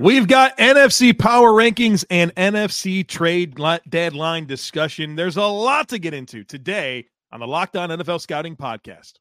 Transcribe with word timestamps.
We've 0.00 0.28
got 0.28 0.56
NFC 0.58 1.18
power 1.18 1.50
rankings 1.50 2.04
and 2.08 2.32
NFC 2.36 3.04
trade 3.04 3.58
deadline 3.88 4.46
discussion. 4.46 5.16
There's 5.16 5.36
a 5.36 5.42
lot 5.42 5.88
to 5.88 5.98
get 5.98 6.14
into 6.14 6.44
today 6.44 7.06
on 7.32 7.40
the 7.40 7.48
Locked 7.48 7.74
On 7.74 7.88
NFL 7.88 8.20
Scouting 8.20 8.54
podcast. 8.54 9.14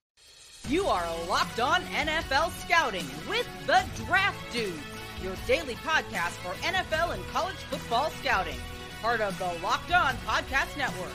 You 0.70 0.86
are 0.86 1.03
Locked 1.27 1.59
On 1.59 1.81
NFL 1.81 2.52
Scouting 2.62 3.08
with 3.27 3.48
the 3.66 3.84
Draft 4.05 4.38
Dudes, 4.53 4.77
your 5.23 5.34
daily 5.48 5.73
podcast 5.77 6.34
for 6.44 6.53
NFL 6.63 7.16
and 7.16 7.28
college 7.30 7.55
football 7.55 8.12
scouting. 8.12 8.59
Part 9.02 9.20
of 9.20 9.36
the 9.39 9.52
Locked 9.64 9.91
On 9.94 10.14
Podcast 10.28 10.78
Network. 10.78 11.09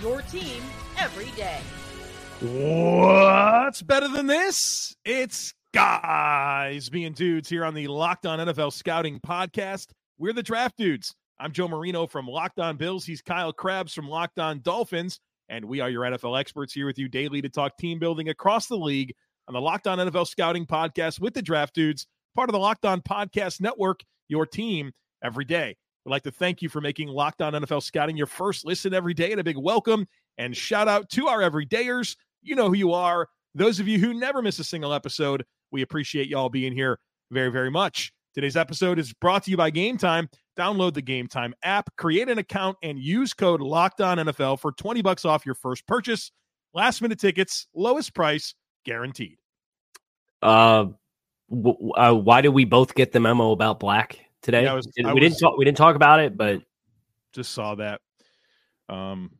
Your 0.00 0.22
team 0.22 0.62
every 0.98 1.30
day. 1.36 1.60
What's 2.40 3.82
better 3.82 4.08
than 4.08 4.26
this? 4.26 4.96
It's 5.04 5.52
guys 5.72 6.90
being 6.90 7.14
dudes 7.14 7.48
here 7.48 7.64
on 7.64 7.72
the 7.72 7.86
Locked 7.86 8.26
On 8.26 8.38
NFL 8.38 8.74
Scouting 8.74 9.18
Podcast. 9.18 9.88
We're 10.18 10.34
the 10.34 10.42
Draft 10.42 10.76
Dudes. 10.76 11.14
I'm 11.40 11.50
Joe 11.50 11.66
Marino 11.66 12.06
from 12.06 12.26
Locked 12.26 12.58
On 12.60 12.76
Bills. 12.76 13.06
He's 13.06 13.22
Kyle 13.22 13.54
Crabbs 13.54 13.94
from 13.94 14.06
Locked 14.06 14.38
On 14.38 14.60
Dolphins. 14.60 15.18
And 15.48 15.64
we 15.64 15.80
are 15.80 15.88
your 15.88 16.02
NFL 16.02 16.38
experts 16.38 16.74
here 16.74 16.84
with 16.84 16.98
you 16.98 17.08
daily 17.08 17.40
to 17.40 17.48
talk 17.48 17.78
team 17.78 17.98
building 17.98 18.28
across 18.28 18.66
the 18.66 18.76
league 18.76 19.14
on 19.48 19.54
the 19.54 19.60
Locked 19.62 19.86
On 19.86 19.96
NFL 19.96 20.26
Scouting 20.26 20.66
Podcast 20.66 21.20
with 21.20 21.32
the 21.32 21.40
Draft 21.40 21.74
Dudes, 21.74 22.06
part 22.34 22.50
of 22.50 22.52
the 22.52 22.58
Locked 22.58 22.84
On 22.84 23.00
Podcast 23.00 23.62
Network, 23.62 24.00
your 24.28 24.44
team 24.44 24.92
every 25.24 25.46
day. 25.46 25.74
We'd 26.04 26.10
like 26.10 26.24
to 26.24 26.30
thank 26.30 26.60
you 26.60 26.68
for 26.68 26.82
making 26.82 27.08
Locked 27.08 27.40
On 27.40 27.54
NFL 27.54 27.82
Scouting 27.82 28.18
your 28.18 28.26
first 28.26 28.66
listen 28.66 28.92
every 28.92 29.14
day 29.14 29.32
and 29.32 29.40
a 29.40 29.44
big 29.44 29.56
welcome 29.56 30.06
and 30.36 30.54
shout 30.54 30.86
out 30.86 31.08
to 31.10 31.28
our 31.28 31.40
everydayers. 31.40 32.16
You 32.42 32.56
know 32.56 32.68
who 32.68 32.76
you 32.76 32.92
are. 32.92 33.28
Those 33.54 33.80
of 33.80 33.88
you 33.88 33.98
who 33.98 34.12
never 34.12 34.42
miss 34.42 34.58
a 34.58 34.64
single 34.64 34.92
episode, 34.92 35.44
we 35.72 35.82
appreciate 35.82 36.28
y'all 36.28 36.48
being 36.48 36.72
here 36.72 36.98
very, 37.30 37.50
very 37.50 37.70
much. 37.70 38.12
Today's 38.34 38.56
episode 38.56 38.98
is 38.98 39.12
brought 39.12 39.44
to 39.44 39.50
you 39.50 39.56
by 39.56 39.70
Game 39.70 39.98
Time. 39.98 40.28
Download 40.56 40.92
the 40.94 41.02
Game 41.02 41.26
Time 41.26 41.54
app, 41.64 41.94
create 41.96 42.28
an 42.28 42.38
account, 42.38 42.76
and 42.82 42.98
use 42.98 43.32
code 43.34 43.60
Locked 43.60 44.00
On 44.00 44.18
NFL 44.18 44.60
for 44.60 44.72
20 44.72 45.02
bucks 45.02 45.24
off 45.24 45.44
your 45.44 45.54
first 45.54 45.86
purchase. 45.86 46.30
Last 46.74 47.02
minute 47.02 47.18
tickets, 47.18 47.66
lowest 47.74 48.14
price 48.14 48.54
guaranteed. 48.84 49.38
Uh, 50.40 50.86
w- 51.50 51.90
uh, 51.92 52.12
why 52.12 52.40
did 52.40 52.50
we 52.50 52.64
both 52.64 52.94
get 52.94 53.12
the 53.12 53.20
memo 53.20 53.52
about 53.52 53.80
black 53.80 54.18
today? 54.42 54.64
Yeah, 54.64 54.74
was, 54.74 54.88
we 54.96 55.04
was, 55.04 55.20
didn't 55.20 55.38
talk. 55.38 55.56
We 55.56 55.64
didn't 55.64 55.78
talk 55.78 55.96
about 55.96 56.20
it, 56.20 56.36
but 56.36 56.62
just 57.32 57.52
saw 57.52 57.74
that. 57.76 58.00
Um, 58.88 59.30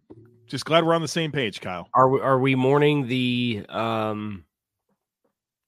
just 0.47 0.65
glad 0.65 0.85
we're 0.85 0.95
on 0.95 1.03
the 1.03 1.09
same 1.09 1.33
page, 1.33 1.61
Kyle. 1.61 1.89
Are 1.95 2.09
we, 2.09 2.21
are 2.21 2.39
we 2.39 2.55
mourning 2.55 3.07
the 3.07 3.65
um, 3.69 4.45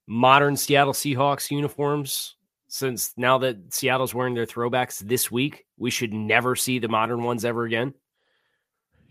modern 0.07 0.57
Seattle 0.57 0.93
Seahawks 0.93 1.51
uniforms? 1.51 2.35
Since 2.67 3.13
now 3.15 3.37
that 3.37 3.73
Seattle's 3.73 4.13
wearing 4.13 4.33
their 4.33 4.45
throwbacks 4.45 4.99
this 4.99 5.31
week, 5.31 5.65
we 5.77 5.91
should 5.91 6.13
never 6.13 6.55
see 6.55 6.79
the 6.79 6.87
modern 6.87 7.23
ones 7.23 7.45
ever 7.45 7.63
again. 7.63 7.93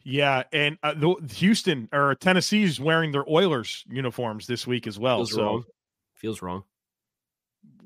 Yeah, 0.04 0.42
and 0.52 0.76
uh, 0.82 0.92
the, 0.94 1.14
Houston 1.36 1.88
or 1.90 2.14
Tennessee's 2.14 2.78
wearing 2.78 3.10
their 3.10 3.24
Oilers 3.28 3.84
uniforms 3.88 4.46
this 4.46 4.66
week 4.66 4.86
as 4.86 4.98
well. 4.98 5.18
Feels 5.18 5.32
so 5.32 5.42
wrong. 5.42 5.64
feels 6.14 6.42
wrong. 6.42 6.64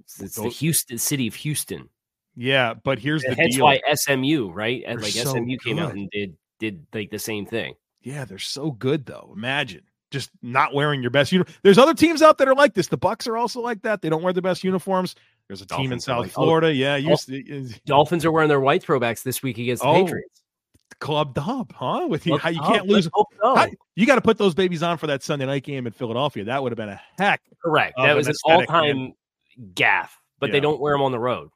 It's, 0.00 0.20
it's 0.20 0.36
the 0.36 0.48
Houston 0.48 0.98
city 0.98 1.28
of 1.28 1.34
Houston. 1.36 1.88
Yeah, 2.34 2.75
but 2.75 2.98
here's 2.98 3.22
the 3.22 3.34
That's 3.34 3.56
deal. 3.56 3.64
why 3.64 3.80
SMU, 3.94 4.50
right? 4.50 4.82
They're 4.84 4.98
like 4.98 5.12
so 5.12 5.32
SMU 5.32 5.58
came 5.58 5.76
good. 5.76 5.84
out 5.84 5.92
and 5.92 6.10
did 6.10 6.36
did 6.58 6.86
like 6.92 7.10
the 7.10 7.19
same 7.19 7.46
thing. 7.46 7.75
Yeah, 8.02 8.25
they're 8.25 8.38
so 8.38 8.72
good 8.72 9.06
though. 9.06 9.32
Imagine 9.36 9.82
just 10.10 10.30
not 10.42 10.74
wearing 10.74 11.02
your 11.02 11.10
best 11.10 11.32
uniform. 11.32 11.54
There's 11.62 11.78
other 11.78 11.94
teams 11.94 12.22
out 12.22 12.38
that 12.38 12.48
are 12.48 12.54
like 12.54 12.74
this. 12.74 12.88
The 12.88 12.96
Bucks 12.96 13.26
are 13.26 13.36
also 13.36 13.60
like 13.60 13.82
that. 13.82 14.02
They 14.02 14.08
don't 14.08 14.22
wear 14.22 14.32
the 14.32 14.42
best 14.42 14.64
uniforms. 14.64 15.14
There's 15.46 15.62
a 15.62 15.66
Dolphins 15.66 15.84
team 15.84 15.92
in 15.92 16.00
South 16.00 16.22
like, 16.22 16.30
oh, 16.36 16.44
Florida. 16.44 16.66
Oh, 16.69 16.70
yeah, 16.70 16.96
you, 16.96 17.69
Dolphins 17.86 18.24
are 18.24 18.32
wearing 18.32 18.48
their 18.48 18.60
white 18.60 18.84
throwbacks 18.84 19.22
this 19.22 19.42
week 19.42 19.58
against 19.58 19.82
the 19.82 19.88
oh, 19.88 20.04
Patriots. 20.04 20.42
Club 21.00 21.34
dub, 21.34 21.72
huh? 21.72 22.06
With 22.08 22.26
you, 22.26 22.38
how 22.38 22.48
you 22.48 22.60
can't 22.60 22.86
lose. 22.86 23.08
How, 23.42 23.69
you 23.94 24.04
got 24.04 24.16
to 24.16 24.20
put 24.20 24.36
those 24.36 24.54
babies 24.54 24.82
on 24.82 24.98
for 24.98 25.06
that 25.06 25.22
Sunday 25.22 25.46
night 25.46 25.62
game 25.62 25.86
in 25.86 25.92
Philadelphia. 25.92 26.44
That 26.44 26.62
would 26.62 26.72
have 26.72 26.76
been 26.76 26.88
a 26.88 27.00
heck. 27.19 27.40
Correct. 27.62 27.94
That 27.98 28.16
was 28.16 28.26
an 28.26 28.34
all-time 28.44 29.12
gaff. 29.75 30.19
But 30.40 30.48
yeah. 30.48 30.52
they 30.52 30.60
don't 30.60 30.80
wear 30.80 30.94
them 30.94 31.02
on 31.02 31.12
the 31.12 31.19
road. 31.19 31.50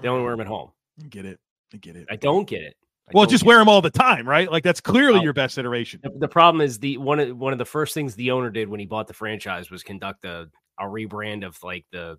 They 0.00 0.08
only 0.08 0.22
wear 0.22 0.32
them 0.32 0.40
at 0.40 0.44
mm-hmm. 0.44 0.52
home. 0.52 0.70
I 1.02 1.08
get 1.08 1.24
it. 1.24 1.40
I 1.74 1.76
get 1.78 1.96
it. 1.96 2.06
I 2.10 2.16
don't 2.16 2.46
get 2.46 2.62
it. 2.62 2.76
Well, 3.14 3.26
just 3.26 3.44
wear 3.44 3.58
them 3.58 3.68
all 3.68 3.82
the 3.82 3.90
time, 3.90 4.28
right? 4.28 4.50
Like 4.50 4.64
that's 4.64 4.80
clearly 4.80 5.20
your 5.20 5.32
best 5.32 5.58
iteration. 5.58 6.00
The, 6.02 6.10
the, 6.10 6.28
problem 6.28 6.60
is 6.60 6.78
the 6.78 6.98
one 6.98 7.20
of 7.20 7.36
one 7.36 7.52
of 7.52 7.58
the 7.58 7.64
first 7.64 7.94
things 7.94 8.14
the 8.14 8.30
owner 8.30 8.50
did 8.50 8.68
when 8.68 8.80
he 8.80 8.86
bought 8.86 9.06
the 9.06 9.14
franchise 9.14 9.70
was 9.70 9.82
conduct 9.82 10.24
a, 10.24 10.48
a 10.78 10.84
rebrand 10.84 11.46
of 11.46 11.62
like 11.62 11.84
the 11.92 12.18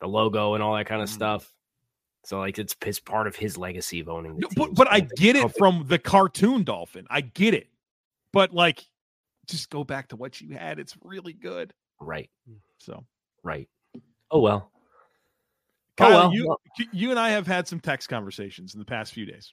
the 0.00 0.06
logo 0.06 0.54
and 0.54 0.62
all 0.62 0.76
that 0.76 0.86
kind 0.86 1.02
of 1.02 1.08
mm. 1.08 1.12
stuff. 1.12 1.52
So 2.24 2.38
like 2.38 2.58
it's, 2.58 2.76
it's 2.84 3.00
part 3.00 3.26
of 3.26 3.36
his 3.36 3.56
legacy 3.56 4.00
of 4.00 4.08
owning. 4.08 4.38
No, 4.38 4.48
but 4.56 4.74
but 4.74 4.90
I 4.90 5.00
get 5.00 5.36
it 5.36 5.56
from 5.56 5.84
the 5.88 5.98
cartoon 5.98 6.64
dolphin. 6.64 7.06
I 7.08 7.22
get 7.22 7.54
it, 7.54 7.68
but 8.32 8.52
like, 8.52 8.84
just 9.46 9.70
go 9.70 9.84
back 9.84 10.08
to 10.08 10.16
what 10.16 10.40
you 10.40 10.54
had. 10.54 10.78
It's 10.78 10.94
really 11.02 11.32
good. 11.32 11.72
Right. 12.00 12.28
So 12.78 13.04
right. 13.42 13.68
Oh 14.30 14.40
well. 14.40 14.70
Kyle, 15.96 16.30
oh, 16.32 16.46
well. 16.46 16.60
you 16.78 16.86
you 16.92 17.10
and 17.10 17.18
I 17.18 17.30
have 17.30 17.46
had 17.46 17.66
some 17.66 17.80
text 17.80 18.08
conversations 18.08 18.74
in 18.74 18.78
the 18.78 18.84
past 18.84 19.12
few 19.12 19.24
days. 19.24 19.52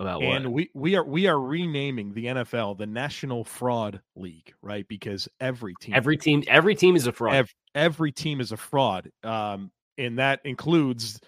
About 0.00 0.24
and 0.24 0.52
we 0.52 0.70
we 0.74 0.96
are 0.96 1.04
we 1.04 1.28
are 1.28 1.40
renaming 1.40 2.12
the 2.14 2.26
NFL 2.26 2.78
the 2.78 2.86
National 2.86 3.44
Fraud 3.44 4.00
League, 4.16 4.52
right? 4.60 4.86
Because 4.88 5.28
every 5.40 5.74
team, 5.80 5.94
every 5.94 6.16
team, 6.16 6.42
every 6.48 6.74
team 6.74 6.96
is 6.96 7.06
a 7.06 7.12
fraud. 7.12 7.36
Every, 7.36 7.52
every 7.76 8.12
team 8.12 8.40
is 8.40 8.50
a 8.50 8.56
fraud, 8.56 9.10
um, 9.22 9.70
and 9.96 10.18
that 10.18 10.40
includes 10.44 11.20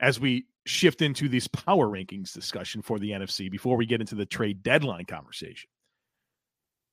as 0.00 0.18
we 0.18 0.46
shift 0.64 1.02
into 1.02 1.28
this 1.28 1.46
power 1.46 1.86
rankings 1.86 2.32
discussion 2.32 2.80
for 2.80 2.98
the 2.98 3.10
NFC 3.10 3.50
before 3.50 3.76
we 3.76 3.84
get 3.84 4.00
into 4.00 4.14
the 4.14 4.26
trade 4.26 4.62
deadline 4.62 5.04
conversation. 5.04 5.68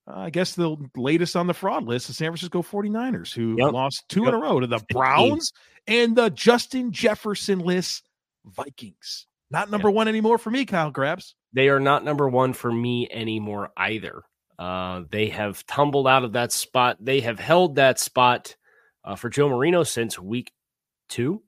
Uh, 0.05 0.19
I 0.19 0.29
guess 0.29 0.55
the 0.55 0.75
latest 0.97 1.37
on 1.37 1.47
the 1.47 1.53
fraud 1.53 1.85
list 1.85 2.09
is 2.09 2.17
San 2.17 2.31
Francisco 2.31 2.61
49ers, 2.61 3.33
who 3.33 3.55
yep. 3.57 3.71
lost 3.71 4.03
two 4.09 4.23
yep. 4.23 4.29
in 4.29 4.35
a 4.35 4.37
row 4.37 4.59
to 4.59 4.67
the 4.67 4.83
Browns 4.89 5.53
and 5.87 6.15
the 6.15 6.29
Justin 6.29 6.91
Jefferson 6.91 7.59
list 7.59 8.09
Vikings. 8.45 9.25
Not 9.53 9.69
number 9.69 9.91
one 9.91 10.07
anymore 10.07 10.39
for 10.39 10.49
me, 10.49 10.65
Kyle 10.65 10.91
Crabbs. 10.91 11.35
They 11.53 11.69
are 11.69 11.79
not 11.79 12.03
number 12.03 12.27
one 12.27 12.53
for 12.53 12.71
me 12.71 13.07
anymore 13.11 13.69
either. 13.77 14.23
Uh, 14.57 15.03
they 15.11 15.29
have 15.29 15.63
tumbled 15.67 16.07
out 16.07 16.23
of 16.23 16.33
that 16.33 16.51
spot. 16.51 16.97
They 16.99 17.19
have 17.19 17.39
held 17.39 17.75
that 17.75 17.99
spot 17.99 18.55
uh, 19.05 19.15
for 19.15 19.29
Joe 19.29 19.49
Marino 19.49 19.83
since 19.83 20.17
week 20.17 20.51
two. 21.07 21.43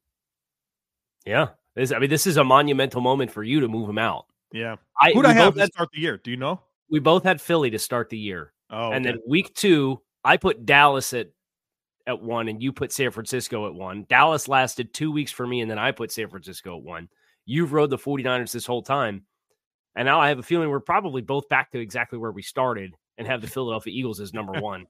Yeah, 1.26 1.50
this, 1.76 1.92
I 1.92 1.98
mean, 1.98 2.12
this 2.12 2.28
is 2.28 2.38
a 2.38 2.44
monumental 2.44 3.02
moment 3.02 3.32
for 3.32 3.44
you 3.44 3.62
to 3.62 3.68
move 3.68 3.90
him 3.90 3.98
out. 3.98 4.26
Yeah, 4.54 4.76
I, 5.02 5.12
who 5.12 5.24
do 5.24 5.30
I 5.30 5.34
have 5.34 5.56
to 5.56 5.66
start 5.66 5.90
the 5.92 6.00
year? 6.00 6.18
Do 6.24 6.30
you 6.30 6.38
know? 6.38 6.62
We 6.92 7.00
both 7.00 7.24
had 7.24 7.42
Philly 7.42 7.72
to 7.72 7.80
start 7.80 8.10
the 8.10 8.20
year. 8.20 8.54
Oh, 8.70 8.92
and 8.92 9.04
then 9.04 9.18
week 9.28 9.52
two, 9.56 10.02
I 10.24 10.38
put 10.38 10.64
Dallas 10.64 11.12
at 11.14 11.30
at 12.06 12.22
one, 12.22 12.50
and 12.50 12.62
you 12.62 12.72
put 12.72 12.92
San 12.92 13.10
Francisco 13.10 13.66
at 13.66 13.74
one. 13.74 14.06
Dallas 14.08 14.48
lasted 14.48 14.94
two 14.94 15.12
weeks 15.12 15.32
for 15.32 15.48
me, 15.48 15.62
and 15.62 15.72
then 15.72 15.80
I 15.80 15.92
put 15.92 16.12
San 16.12 16.30
Francisco 16.30 16.78
at 16.78 16.84
one. 16.84 17.10
You've 17.46 17.74
rode 17.74 17.90
the 17.90 17.98
49ers 17.98 18.52
this 18.52 18.66
whole 18.66 18.82
time. 18.82 19.26
And 19.96 20.06
now 20.06 20.20
I 20.20 20.30
have 20.30 20.40
a 20.40 20.44
feeling 20.44 20.70
we're 20.70 20.80
probably 20.80 21.22
both 21.22 21.48
back 21.48 21.72
to 21.72 21.80
exactly 21.80 22.18
where 22.18 22.32
we 22.32 22.42
started 22.42 22.96
and 23.18 23.28
have 23.28 23.42
the 23.42 23.48
Philadelphia 23.48 23.94
Eagles 23.94 24.20
as 24.20 24.34
number 24.34 24.54
one 24.62 24.88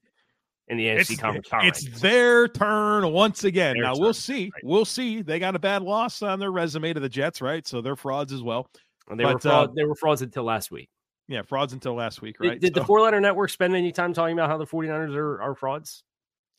in 0.67 0.77
the 0.77 0.85
NFC 0.85 1.19
Conference. 1.19 1.83
It's 1.83 2.01
their 2.01 2.47
turn 2.47 3.11
once 3.11 3.43
again. 3.43 3.75
Their 3.75 3.83
now 3.83 3.93
turn. 3.93 4.01
we'll 4.01 4.13
see. 4.13 4.51
Right. 4.53 4.63
We'll 4.63 4.85
see. 4.85 5.21
They 5.21 5.37
got 5.37 5.55
a 5.55 5.59
bad 5.59 5.83
loss 5.83 6.21
on 6.21 6.39
their 6.39 6.51
resume 6.51 6.93
to 6.93 6.99
the 6.99 7.09
Jets, 7.09 7.41
right? 7.41 7.67
So 7.67 7.81
they're 7.81 7.95
frauds 7.95 8.33
as 8.33 8.41
well. 8.41 8.67
And 9.09 9.19
they 9.19 9.23
but, 9.23 9.35
were 9.35 9.39
fraud, 9.39 9.69
uh, 9.69 9.73
they 9.75 9.83
were 9.83 9.95
frauds 9.95 10.21
until 10.21 10.43
last 10.43 10.71
week. 10.71 10.89
Yeah, 11.27 11.41
frauds 11.41 11.73
until 11.73 11.95
last 11.95 12.21
week, 12.21 12.39
right? 12.39 12.51
Did, 12.51 12.61
did 12.61 12.75
so, 12.75 12.81
the 12.81 12.85
four 12.85 13.01
letter 13.01 13.19
network 13.19 13.49
spend 13.49 13.75
any 13.75 13.91
time 13.91 14.13
talking 14.13 14.33
about 14.33 14.49
how 14.49 14.57
the 14.57 14.65
49ers 14.65 15.15
are, 15.15 15.41
are 15.41 15.55
frauds? 15.55 16.03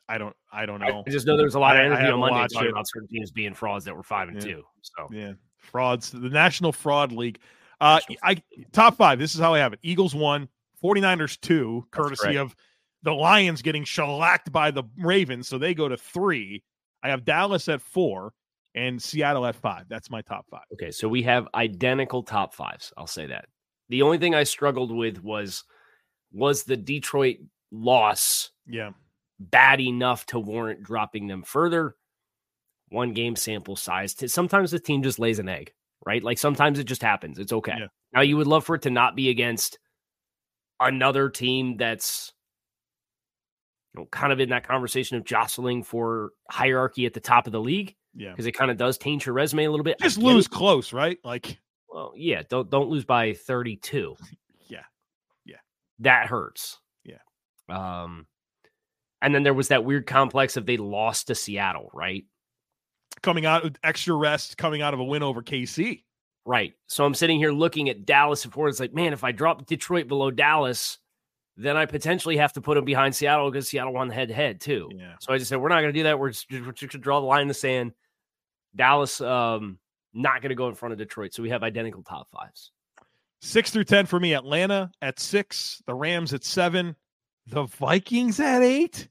I 0.09 0.19
don't 0.19 0.37
I 0.53 0.67
don't 0.67 0.81
know. 0.81 1.03
I 1.07 1.11
just 1.11 1.27
know 1.27 1.37
there 1.37 1.47
was 1.47 1.57
a 1.57 1.61
lot 1.61 1.77
of 1.77 1.85
energy 1.85 2.09
on 2.09 2.21
Monday 2.21 2.47
talking 2.53 2.69
it. 2.69 2.71
about 2.71 2.87
certain 2.89 3.09
teams 3.09 3.33
being 3.33 3.55
frauds 3.55 3.85
that 3.87 3.97
were 3.97 4.05
five 4.05 4.29
and 4.29 4.37
yeah. 4.37 4.55
two. 4.55 4.63
So 4.83 5.09
yeah, 5.11 5.33
frauds, 5.67 6.11
the 6.11 6.19
National 6.31 6.73
Fraud 6.73 7.13
League. 7.13 7.39
Uh, 7.81 8.01
I 8.23 8.43
top 8.73 8.97
five. 8.97 9.19
This 9.19 9.35
is 9.35 9.41
how 9.41 9.53
I 9.55 9.59
have 9.59 9.73
it: 9.75 9.81
Eagles 9.83 10.15
one, 10.15 10.49
49ers 10.83 11.39
two, 11.41 11.87
courtesy 11.91 12.37
of 12.37 12.57
the 13.03 13.13
Lions 13.13 13.61
getting 13.63 13.85
shellacked 13.85 14.51
by 14.51 14.71
the 14.71 14.85
Ravens, 14.99 15.47
so 15.49 15.59
they 15.59 15.75
go 15.75 15.89
to 15.89 15.97
three. 15.97 16.63
I 17.03 17.11
have 17.11 17.25
Dallas 17.25 17.69
at 17.69 17.83
four 17.83 18.33
and 18.75 19.01
Seattle 19.01 19.47
at 19.47 19.55
five. 19.57 19.85
That's 19.89 20.11
my 20.11 20.23
top 20.23 20.47
five. 20.51 20.65
Okay, 20.73 20.91
so 20.91 21.07
we 21.09 21.23
have 21.23 21.47
identical 21.55 22.23
top 22.23 22.55
fives. 22.55 22.93
I'll 22.97 23.07
say 23.07 23.27
that. 23.27 23.47
The 23.91 24.03
only 24.03 24.19
thing 24.19 24.35
I 24.35 24.43
struggled 24.45 24.91
with 24.95 25.23
was 25.23 25.63
was 26.33 26.65
the 26.65 26.77
Detroit 26.77 27.37
loss 27.71 28.51
Yeah. 28.67 28.91
bad 29.39 29.81
enough 29.81 30.27
to 30.27 30.39
warrant 30.39 30.83
dropping 30.83 31.27
them 31.27 31.43
further. 31.43 31.95
One 32.97 33.13
game 33.13 33.37
sample 33.37 33.77
size. 33.77 34.17
Sometimes 34.33 34.71
the 34.71 34.81
team 34.81 35.03
just 35.03 35.19
lays 35.19 35.39
an 35.39 35.49
egg, 35.49 35.73
right? 36.07 36.23
Like 36.23 36.39
sometimes 36.39 36.79
it 36.79 36.85
just 36.85 37.03
happens. 37.03 37.39
It's 37.39 37.53
okay. 37.53 37.75
Yeah. 37.79 37.87
Now 38.15 38.23
you 38.23 38.37
would 38.39 38.47
love 38.47 38.65
for 38.65 38.75
it 38.77 38.83
to 38.83 38.91
not 38.91 39.15
be 39.15 39.29
against 39.29 39.79
another 40.81 41.29
team 41.29 41.77
that's 41.77 42.33
you 43.95 44.01
know, 44.01 44.07
kind 44.11 44.33
of 44.33 44.41
in 44.41 44.49
that 44.51 44.67
conversation 44.67 45.17
of 45.17 45.25
jostling 45.25 45.83
for 45.83 46.31
hierarchy 46.51 47.07
at 47.07 47.13
the 47.15 47.21
top 47.21 47.47
of 47.47 47.53
the 47.53 47.61
league 47.61 47.95
Yeah. 48.15 48.31
because 48.31 48.47
it 48.47 48.53
kind 48.53 48.71
of 48.71 48.77
does 48.77 48.99
taint 48.99 49.27
your 49.27 49.35
resume 49.35 49.65
a 49.65 49.71
little 49.71 49.85
bit. 49.85 49.99
Just 50.01 50.19
lose 50.19 50.47
it. 50.47 50.51
close, 50.51 50.93
right? 50.93 51.19
Like, 51.25 51.59
Well, 51.89 52.13
yeah, 52.17 52.43
don't 52.49 52.71
don't 52.71 52.89
lose 52.89 53.05
by 53.05 53.35
32. 53.35 54.17
Yeah. 54.69 54.83
Yeah. 55.45 55.57
That 56.01 56.27
hurts. 56.29 56.79
Yeah. 57.05 57.19
Um 57.69 58.27
and 59.23 59.35
then 59.35 59.43
there 59.43 59.55
was 59.55 59.69
that 59.69 59.85
weird 59.85 60.07
complex 60.07 60.57
of 60.57 60.67
they 60.67 60.77
lost 60.77 61.27
to 61.29 61.35
Seattle, 61.35 61.91
right? 61.95 62.25
Coming 63.27 63.45
out 63.45 63.65
with 63.65 63.77
extra 63.83 64.15
rest, 64.15 64.57
coming 64.57 64.83
out 64.83 64.95
of 64.95 65.01
a 65.01 65.05
win 65.05 65.25
over 65.25 65.43
KC. 65.43 66.05
Right. 66.45 66.75
So 66.87 67.05
I'm 67.05 67.13
sitting 67.13 67.39
here 67.39 67.51
looking 67.51 67.89
at 67.89 68.07
Dallas 68.07 68.45
and 68.45 68.53
Ford. 68.55 68.71
It's 68.71 68.79
like, 68.79 68.95
man, 68.95 69.13
if 69.13 69.25
I 69.25 69.33
drop 69.33 69.67
Detroit 69.67 70.07
below 70.07 70.31
Dallas, 70.31 70.99
then 71.57 71.77
I 71.77 71.87
potentially 71.87 72.37
have 72.37 72.53
to 72.53 72.61
put 72.61 72.77
them 72.77 72.85
behind 72.85 73.17
Seattle 73.17 73.51
because 73.51 73.69
Seattle 73.69 73.93
won 73.93 74.07
the 74.07 74.15
head 74.15 74.29
to 74.29 74.35
head 74.35 74.61
too. 74.61 74.89
Yeah. 74.95 75.17
So 75.19 75.35
I 75.35 75.39
just 75.39 75.49
said, 75.49 75.59
we're 75.59 75.71
not 75.71 75.81
going 75.81 75.93
to 75.93 75.99
do 75.99 76.05
that. 76.05 76.21
We're 76.21 76.31
just, 76.31 76.49
we're 76.53 76.71
just 76.71 76.81
going 76.81 76.91
to 76.91 76.99
draw 76.99 77.19
the 77.19 77.27
line 77.27 77.43
in 77.43 77.49
the 77.49 77.55
sand. 77.55 77.93
Dallas, 78.77 79.21
um, 79.21 79.81
not 80.15 80.41
going 80.41 80.51
to 80.51 80.55
go 80.55 80.69
in 80.69 80.77
front 80.77 80.93
of 80.93 80.99
Detroit. 80.99 81.35
So 81.35 81.43
we 81.43 81.51
have 81.51 81.65
identical 81.65 82.05
top 82.05 82.31
fives. 82.31 82.71
Six 83.41 83.73
through 83.73 83.85
10 83.85 84.07
for 84.07 84.21
me. 84.21 84.35
Atlanta 84.35 84.93
at 85.03 85.19
six, 85.19 85.83
the 85.87 85.95
Rams 85.95 86.33
at 86.33 86.45
seven, 86.45 86.95
the 87.49 87.65
Vikings 87.65 88.39
at 88.39 88.63
eight, 88.63 89.09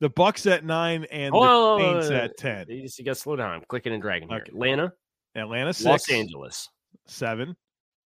the 0.00 0.08
Bucks 0.08 0.46
at 0.46 0.64
nine, 0.64 1.04
and 1.10 1.32
Oh, 1.34 1.78
the 1.78 2.02
Saints 2.02 2.10
at 2.10 2.36
10. 2.38 2.66
You 2.68 2.82
just 2.82 2.98
you 2.98 3.04
got 3.04 3.14
to 3.14 3.20
slow 3.20 3.36
down. 3.36 3.50
I'm 3.52 3.62
clicking 3.68 3.92
and 3.92 4.02
dragging 4.02 4.28
here. 4.28 4.38
Atlanta, 4.46 4.92
Atlanta 5.34 5.72
six, 5.72 5.84
Los 5.84 6.10
Angeles, 6.10 6.68
seven, 7.06 7.56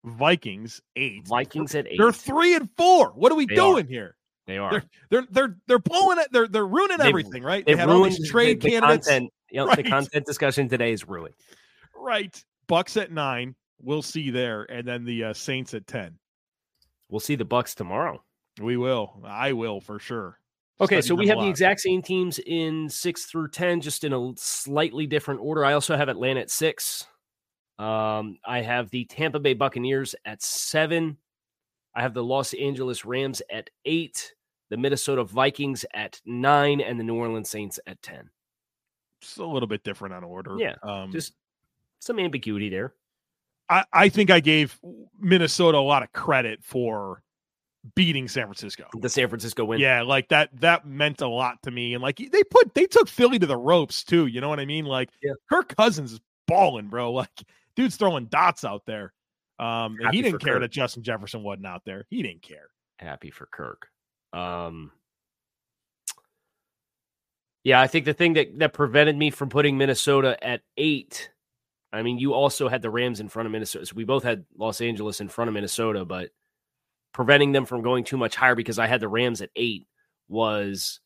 Vikings 0.05 0.81
eight. 0.97 1.27
Vikings 1.27 1.75
at 1.75 1.87
eight. 1.87 1.97
They're 1.99 2.13
three 2.13 2.55
and 2.55 2.69
four. 2.77 3.11
What 3.11 3.33
are 3.33 3.37
we 3.37 3.47
They 3.47 3.55
doing 3.55 3.87
here? 3.87 4.17
they 4.47 4.59
are. 4.59 4.71
They're 4.73 4.83
they're 5.11 5.27
they're 5.31 5.57
they're 5.67 5.79
blowing 5.79 6.19
it. 6.19 6.29
They're 6.33 6.49
they're 6.49 6.67
ruining 6.67 6.99
They've- 6.99 7.09
everything, 7.09 7.43
right? 7.43 7.65
They 7.65 7.77
had 7.77 7.89
all 7.89 7.97
ruined 7.99 8.13
these 8.17 8.29
trade 8.31 8.61
the, 8.61 8.65
the 8.67 8.71
candidates. 8.73 9.07
content. 9.09 9.31
You 9.51 9.59
know, 9.61 9.67
Right. 9.69 9.77
The 9.77 9.85
content 9.85 10.27
discussion 10.27 10.69
today 10.69 10.93
is 10.93 11.07
ruined. 11.09 11.35
Right. 11.97 12.45
Bucks 12.67 12.97
at 12.97 13.13
nine. 13.13 13.55
We'll 13.81 14.03
see 14.03 14.31
there, 14.31 14.65
and 14.71 14.87
then 14.87 15.05
the 15.05 15.25
uh, 15.25 15.33
Saints 15.33 15.75
at 15.75 15.87
ten. 15.87 16.19
We'll 17.09 17.21
see 17.21 17.37
the 17.37 17.45
Bucks 17.45 17.75
tomorrow. 17.75 18.23
We 18.61 18.77
will. 18.77 19.21
I 19.25 19.53
will 19.53 19.81
for 19.81 19.99
sure. 19.99 20.39
Okay, 20.81 21.01
so 21.01 21.15
we 21.15 21.29
have 21.29 21.39
the 21.39 21.49
exact 21.49 21.81
same 21.81 22.03
teams 22.03 22.41
in 22.41 22.89
six 22.89 23.27
through 23.27 23.49
ten, 23.49 23.81
just 23.81 24.05
in 24.05 24.13
a 24.13 24.33
slightly 24.37 25.07
different 25.07 25.41
order. 25.41 25.65
I 25.65 25.73
also 25.75 25.97
have 25.97 26.09
Atlanta 26.09 26.41
at 26.41 26.51
six. 26.51 27.07
Um, 27.79 28.39
I 28.45 28.61
have 28.61 28.91
the 28.91 29.05
Tampa 29.05 29.41
Bay 29.41 29.55
Buccaneers 29.55 30.15
at 30.25 30.43
seven. 30.43 31.17
I 31.95 32.03
have 32.03 32.15
the 32.15 32.25
Los 32.25 32.55
Angeles 32.55 33.05
Rams 33.05 33.41
at 33.51 33.71
eight, 33.85 34.35
the 34.71 34.77
Minnesota 34.77 35.25
Vikings 35.25 35.85
at 35.95 36.21
nine, 36.25 36.81
and 36.81 36.99
the 36.99 37.05
New 37.05 37.15
Orleans 37.17 37.51
Saints 37.51 37.79
at 37.87 38.01
ten. 38.03 38.31
Just 39.21 39.39
a 39.39 39.47
little 39.47 39.69
bit 39.69 39.85
different 39.85 40.15
on 40.15 40.23
order. 40.25 40.57
Yeah, 40.59 40.75
Um, 40.83 41.11
Just 41.13 41.35
some 42.01 42.19
ambiguity 42.19 42.69
there. 42.69 42.95
I, 43.71 43.85
I 43.93 44.09
think 44.11 44.31
I 44.31 44.41
gave 44.41 44.79
Minnesota 45.19 45.79
a 45.79 45.81
lot 45.81 46.03
of 46.03 46.13
credit 46.13 46.61
for 46.63 47.23
beating 47.95 48.29
San 48.29 48.45
Francisco. 48.47 48.87
The 48.99 49.09
San 49.09 49.29
Francisco 49.29 49.65
win. 49.65 49.81
Yeah, 49.81 50.03
like 50.03 50.29
that 50.29 50.51
that 50.61 50.87
meant 50.87 51.21
a 51.21 51.29
lot 51.29 51.63
to 51.65 51.71
me. 51.71 51.95
And 51.95 52.03
like 52.03 52.17
they 52.17 52.43
put 52.45 52.75
they 52.75 52.87
took 52.87 53.09
Philly 53.09 53.39
to 53.39 53.47
the 53.47 53.57
ropes 53.57 54.03
too. 54.05 54.27
You 54.27 54.41
know 54.41 54.49
what 54.49 54.61
I 54.61 54.65
mean? 54.65 54.85
Like 54.87 55.11
Yeah. 55.23 55.33
Kirk 55.51 55.75
Cousins 55.77 56.13
is 56.13 56.21
balling, 56.47 56.89
bro. 56.89 57.13
Like 57.13 57.31
dude's 57.77 57.97
throwing 57.97 58.27
dots 58.27 58.65
out 58.65 58.87
there. 58.87 59.13
Um 59.59 59.97
and 60.01 60.15
he 60.15 60.23
didn't 60.23 60.41
care 60.41 60.55
Kirk. 60.55 60.63
that 60.63 60.71
Justin 60.73 61.03
Jefferson 61.03 61.43
wasn't 61.43 61.67
out 61.67 61.83
there. 61.85 62.05
He 62.11 62.23
didn't 62.23 62.43
care. 62.43 62.69
happy 62.99 63.31
for 63.31 63.47
Kirk. 63.47 63.87
Um, 64.33 64.91
yeah, 67.63 67.81
I 67.81 67.87
think 67.87 68.05
the 68.05 68.15
thing 68.15 68.35
that 68.35 68.59
that 68.59 68.73
prevented 68.73 69.17
me 69.17 69.31
from 69.31 69.49
putting 69.49 69.79
Minnesota 69.79 70.37
at 70.47 70.63
eight. 70.77 71.31
I 71.93 72.03
mean, 72.03 72.19
you 72.19 72.35
also 72.35 72.69
had 72.69 72.83
the 72.83 72.91
Rams 72.91 73.21
in 73.21 73.29
front 73.29 73.47
of 73.47 73.53
Minnesota, 73.53 73.87
so 73.87 73.93
we 73.95 74.03
both 74.05 74.25
had 74.25 74.45
Los 74.59 74.81
Angeles 74.81 75.21
in 75.21 75.29
front 75.29 75.49
of 75.49 75.55
Minnesota, 75.55 76.05
but 76.05 76.31
preventing 77.15 77.53
them 77.53 77.65
from 77.65 77.81
going 77.81 78.05
too 78.05 78.19
much 78.19 78.37
higher 78.37 78.57
because 78.57 78.79
I 78.79 78.89
had 78.89 79.01
the 79.01 79.09
Rams 79.09 79.41
at 79.41 79.51
eight 79.57 79.87
was 80.29 81.01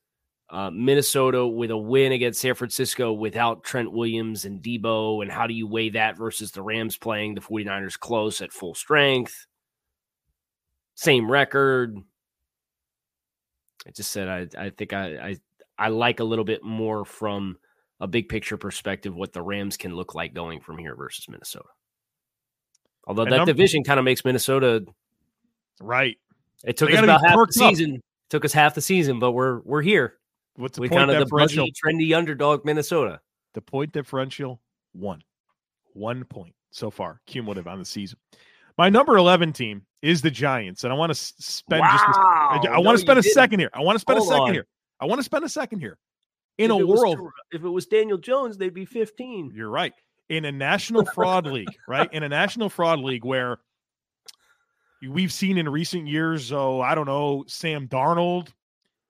uh, 0.50 0.70
Minnesota 0.70 1.46
with 1.46 1.70
a 1.70 1.76
win 1.76 2.12
against 2.12 2.40
San 2.40 2.54
Francisco 2.54 3.12
without 3.12 3.62
Trent 3.62 3.92
Williams 3.92 4.46
and 4.46 4.62
Deebo. 4.62 5.22
And 5.22 5.30
how 5.30 5.46
do 5.46 5.52
you 5.52 5.68
weigh 5.68 5.90
that 5.90 6.16
versus 6.16 6.50
the 6.50 6.62
Rams 6.62 6.96
playing 6.96 7.34
the 7.34 7.42
49ers 7.42 7.98
close 7.98 8.40
at 8.40 8.52
full 8.52 8.74
strength? 8.74 9.46
Same 10.94 11.30
record. 11.30 11.96
I 13.86 13.90
just 13.90 14.10
said 14.10 14.28
I 14.28 14.64
I 14.66 14.70
think 14.70 14.92
I 14.92 15.06
I, 15.18 15.36
I 15.78 15.88
like 15.88 16.20
a 16.20 16.24
little 16.24 16.44
bit 16.44 16.64
more 16.64 17.04
from 17.04 17.58
a 18.00 18.06
big 18.06 18.28
picture 18.28 18.56
perspective 18.56 19.14
what 19.14 19.32
the 19.32 19.42
Rams 19.42 19.76
can 19.76 19.94
look 19.94 20.14
like 20.14 20.34
going 20.34 20.60
from 20.60 20.78
here 20.78 20.96
versus 20.96 21.28
Minnesota. 21.28 21.68
Although 23.06 23.26
that 23.26 23.46
division 23.46 23.84
kind 23.84 23.98
of 23.98 24.04
makes 24.04 24.24
Minnesota 24.24 24.84
Right. 25.80 26.16
it 26.64 26.76
took 26.76 26.90
They 26.90 26.96
us 26.96 27.04
about 27.04 27.20
half 27.22 27.32
the 27.32 27.36
perked 27.36 27.56
up. 27.60 27.70
season. 27.74 28.00
Took 28.30 28.44
us 28.44 28.52
half 28.52 28.74
the 28.74 28.80
season, 28.82 29.18
but 29.18 29.32
we're 29.32 29.60
we're 29.60 29.82
here. 29.82 30.14
What's 30.56 30.74
the 30.76 30.82
We 30.82 30.88
point 30.88 30.98
kind 31.00 31.10
of 31.10 31.18
the 31.18 31.24
differential? 31.24 31.64
buzzy, 31.66 31.72
trendy 31.84 32.16
underdog 32.16 32.64
Minnesota. 32.64 33.20
The 33.54 33.60
point 33.62 33.92
differential 33.92 34.60
one. 34.92 35.22
One 35.94 36.24
point 36.24 36.54
so 36.70 36.90
far, 36.90 37.20
cumulative 37.26 37.66
on 37.66 37.78
the 37.78 37.84
season. 37.84 38.18
My 38.76 38.88
number 38.88 39.16
11 39.16 39.52
team 39.54 39.82
is 40.02 40.20
the 40.22 40.30
Giants, 40.30 40.84
and 40.84 40.92
I 40.92 40.96
want 40.96 41.10
to 41.10 41.14
spend 41.14 41.82
just 41.82 42.04
a 42.04 42.08
I, 42.10 42.60
Wow. 42.62 42.80
want 42.82 42.96
to 42.96 43.00
spend 43.00 43.18
a 43.18 43.22
second 43.22 43.60
here. 43.60 43.70
I 43.72 43.80
want 43.80 43.96
to 43.96 44.00
spend 44.00 44.18
Hold 44.18 44.28
a 44.30 44.32
second 44.34 44.48
on. 44.48 44.52
here. 44.52 44.66
I 45.00 45.06
want 45.06 45.18
to 45.20 45.24
spend 45.24 45.44
a 45.44 45.48
second 45.48 45.80
here. 45.80 45.98
In 46.58 46.70
If 46.70 46.76
a 46.76 46.80
it 46.80 46.86
was 46.86 47.00
world, 47.00 47.18
if 47.52 47.64
it 47.64 47.68
was 47.68 47.86
Daniel 47.86 48.18
Jones, 48.18 48.58
they'd 48.58 48.74
be 48.74 48.84
15. 48.84 49.52
you're 49.54 49.70
right. 49.70 49.92
In 50.28 50.44
a 50.44 50.52
national 50.52 51.04
fraud 51.06 51.46
league, 51.46 51.68
right? 51.88 52.12
In 52.12 52.22
a 52.24 52.28
national 52.28 52.68
fraud 52.68 52.98
league 53.00 53.24
where 53.24 53.58
we've 55.06 55.32
seen 55.32 55.58
in 55.58 55.68
recent 55.68 56.06
years, 56.06 56.52
oh, 56.52 56.80
I 56.80 56.94
don't 56.94 57.06
know, 57.06 57.44
Sam 57.46 57.88
Darnold 57.88 58.48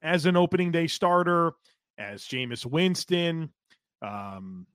as 0.02 0.26
an 0.26 0.36
opening 0.36 0.70
day 0.70 0.86
starter, 0.86 1.52
as 1.96 2.22
Jameis 2.22 2.64
Winston, 2.64 3.50
um, 4.02 4.66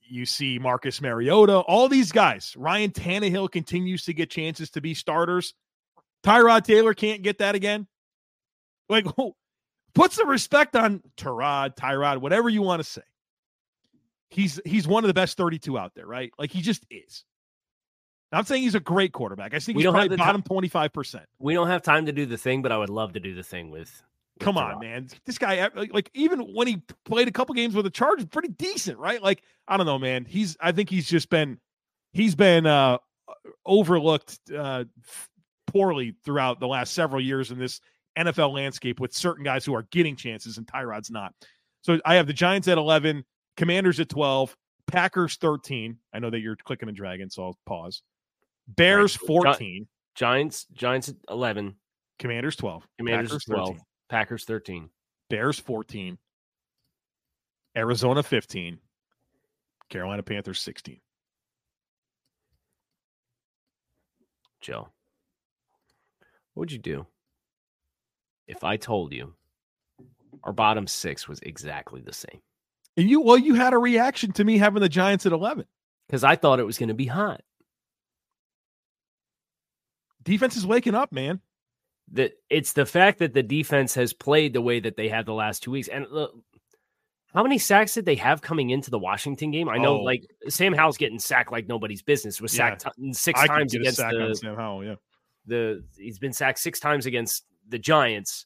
you 0.00 0.26
see 0.26 0.58
Marcus 0.58 1.00
Mariota, 1.00 1.58
all 1.58 1.88
these 1.88 2.12
guys. 2.12 2.54
Ryan 2.56 2.90
Tannehill 2.90 3.50
continues 3.50 4.04
to 4.04 4.12
get 4.12 4.30
chances 4.30 4.70
to 4.70 4.80
be 4.80 4.94
starters. 4.94 5.54
Tyrod 6.24 6.64
Taylor 6.64 6.94
can't 6.94 7.22
get 7.22 7.38
that 7.38 7.54
again. 7.54 7.86
Like, 8.88 9.06
put 9.94 10.12
some 10.12 10.28
respect 10.28 10.76
on 10.76 11.02
Tyrod, 11.16 11.76
Tyrod, 11.76 12.18
whatever 12.18 12.48
you 12.48 12.62
want 12.62 12.80
to 12.80 12.88
say. 12.88 13.02
He's 14.28 14.60
he's 14.64 14.88
one 14.88 15.04
of 15.04 15.08
the 15.08 15.14
best 15.14 15.36
32 15.36 15.78
out 15.78 15.94
there, 15.94 16.06
right? 16.06 16.32
Like 16.38 16.50
he 16.50 16.62
just 16.62 16.86
is. 16.90 17.24
I'm 18.32 18.44
saying 18.44 18.62
he's 18.62 18.74
a 18.74 18.80
great 18.80 19.12
quarterback. 19.12 19.54
I 19.54 19.58
think 19.58 19.76
We 19.76 19.84
he's 19.84 19.90
probably 19.92 20.16
bottom 20.16 20.42
25%. 20.42 21.24
We 21.38 21.54
don't 21.54 21.68
have 21.68 21.82
time 21.82 22.06
to 22.06 22.12
do 22.12 22.26
the 22.26 22.38
thing, 22.38 22.62
but 22.62 22.72
I 22.72 22.78
would 22.78 22.88
love 22.90 23.12
to 23.12 23.20
do 23.20 23.34
the 23.34 23.42
thing 23.42 23.70
with. 23.70 23.90
with 24.38 24.44
Come 24.44 24.56
on, 24.56 24.76
Tyrod. 24.76 24.80
man. 24.80 25.08
This 25.26 25.38
guy, 25.38 25.58
uh, 25.58 25.70
like, 25.74 25.92
like, 25.92 26.10
even 26.14 26.40
when 26.40 26.66
he 26.66 26.82
played 27.04 27.28
a 27.28 27.32
couple 27.32 27.54
games 27.54 27.74
with 27.74 27.84
the 27.84 27.90
Chargers, 27.90 28.24
pretty 28.26 28.48
decent, 28.48 28.98
right? 28.98 29.22
Like, 29.22 29.42
I 29.68 29.76
don't 29.76 29.86
know, 29.86 29.98
man. 29.98 30.24
He's, 30.24 30.56
I 30.60 30.72
think 30.72 30.88
he's 30.88 31.06
just 31.08 31.28
been, 31.28 31.58
he's 32.12 32.34
been 32.34 32.66
uh 32.66 32.98
overlooked 33.64 34.38
uh 34.54 34.84
poorly 35.66 36.14
throughout 36.24 36.60
the 36.60 36.66
last 36.66 36.92
several 36.92 37.20
years 37.20 37.50
in 37.50 37.58
this 37.58 37.80
NFL 38.18 38.52
landscape 38.52 39.00
with 39.00 39.14
certain 39.14 39.44
guys 39.44 39.64
who 39.64 39.74
are 39.74 39.86
getting 39.90 40.16
chances 40.16 40.58
and 40.58 40.66
Tyrod's 40.66 41.10
not. 41.10 41.34
So 41.82 41.98
I 42.04 42.16
have 42.16 42.26
the 42.26 42.32
Giants 42.32 42.68
at 42.68 42.78
11, 42.78 43.24
Commanders 43.56 43.98
at 44.00 44.08
12, 44.08 44.54
Packers 44.86 45.36
13. 45.36 45.96
I 46.12 46.18
know 46.18 46.30
that 46.30 46.40
you're 46.40 46.56
clicking 46.56 46.88
and 46.88 46.96
dragging, 46.96 47.30
so 47.30 47.44
I'll 47.44 47.58
pause. 47.66 48.02
Bears 48.68 49.16
Right. 49.16 49.20
Gi- 49.20 49.26
14, 49.26 49.88
Giants, 50.14 50.66
Giants 50.72 51.12
11, 51.28 51.76
Commanders 52.18 52.56
12, 52.56 52.86
Commanders 52.98 53.30
Packers 53.30 53.44
12, 53.44 53.66
13. 53.68 53.80
Packers 54.08 54.44
13. 54.44 54.90
Bears 55.30 55.58
14, 55.58 56.18
Arizona 57.76 58.22
15, 58.22 58.78
Carolina 59.88 60.22
Panthers 60.22 60.60
16. 60.60 61.00
Joe, 64.60 64.88
what 66.54 66.60
would 66.60 66.72
you 66.72 66.78
do 66.78 67.06
if 68.46 68.62
I 68.62 68.76
told 68.76 69.12
you 69.12 69.34
our 70.44 70.52
bottom 70.52 70.86
six 70.86 71.26
was 71.26 71.40
exactly 71.40 72.00
the 72.00 72.12
same? 72.12 72.40
And 72.96 73.08
you, 73.08 73.22
well, 73.22 73.38
you 73.38 73.54
had 73.54 73.72
a 73.72 73.78
reaction 73.78 74.32
to 74.32 74.44
me 74.44 74.58
having 74.58 74.82
the 74.82 74.88
Giants 74.88 75.24
at 75.26 75.32
11. 75.32 75.64
Because 76.06 76.24
I 76.24 76.36
thought 76.36 76.60
it 76.60 76.66
was 76.66 76.76
going 76.76 76.88
to 76.90 76.94
be 76.94 77.06
hot. 77.06 77.40
Defense 80.22 80.56
is 80.56 80.66
waking 80.66 80.94
up, 80.94 81.12
man. 81.12 81.40
That 82.12 82.32
it's 82.50 82.72
the 82.74 82.84
fact 82.86 83.18
that 83.20 83.32
the 83.32 83.42
defense 83.42 83.94
has 83.94 84.12
played 84.12 84.52
the 84.52 84.60
way 84.60 84.80
that 84.80 84.96
they 84.96 85.08
have 85.08 85.24
the 85.26 85.32
last 85.34 85.62
two 85.62 85.70
weeks. 85.70 85.88
And 85.88 86.06
look, 86.10 86.34
how 87.32 87.42
many 87.42 87.58
sacks 87.58 87.94
did 87.94 88.04
they 88.04 88.16
have 88.16 88.42
coming 88.42 88.70
into 88.70 88.90
the 88.90 88.98
Washington 88.98 89.50
game? 89.50 89.68
I 89.68 89.78
know, 89.78 89.98
Oh. 90.00 90.02
like 90.02 90.26
Sam 90.48 90.74
Howell's 90.74 90.98
getting 90.98 91.18
sacked 91.18 91.50
like 91.52 91.66
nobody's 91.68 92.02
business. 92.02 92.40
Was 92.40 92.52
Yeah. 92.54 92.76
sacked 92.76 92.82
t- 92.96 93.02
mm, 93.02 93.14
six 93.16 93.40
I 93.40 93.46
times 93.46 93.74
against 93.74 93.98
the, 93.98 94.34
Sam 94.34 94.56
Howell. 94.56 94.84
Yeah, 94.84 94.94
the. 95.46 95.84
He's 95.96 96.18
been 96.18 96.32
sacked 96.34 96.58
six 96.58 96.78
times 96.80 97.06
against 97.06 97.44
the 97.68 97.78
Giants. 97.78 98.44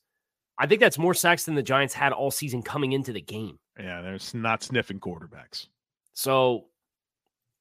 I 0.59 0.67
think 0.67 0.81
that's 0.81 0.99
more 0.99 1.15
sacks 1.15 1.45
than 1.45 1.55
the 1.55 1.63
Giants 1.63 1.93
had 1.95 2.13
all 2.13 2.31
season 2.31 2.63
coming 2.63 2.93
into 2.93 3.13
the 3.13 3.21
game. 3.21 3.59
yeah. 3.79 4.01
they're 4.01 4.19
not 4.41 4.63
sniffing 4.63 5.01
quarterbacks. 5.01 5.67
So 6.15 6.67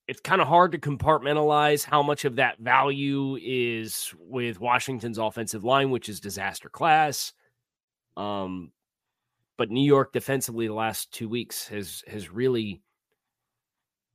it's 0.07 0.21
kind 0.21 0.41
of 0.41 0.47
hard 0.47 0.71
to 0.71 0.77
compartmentalize 0.77 1.83
how 1.83 2.03
much 2.03 2.25
of 2.25 2.35
that 2.35 2.59
value 2.59 3.37
is 3.41 4.13
with 4.19 4.59
Washington's 4.59 5.17
offensive 5.17 5.63
line, 5.63 5.89
which 5.89 6.09
is 6.09 6.19
disaster 6.19 6.69
class. 6.69 7.33
Um, 8.15 8.71
but 9.57 9.71
New 9.71 9.85
York 9.85 10.13
defensively 10.13 10.67
the 10.67 10.73
last 10.73 11.11
two 11.11 11.27
weeks 11.27 11.67
has 11.69 12.03
has 12.07 12.29
really 12.29 12.81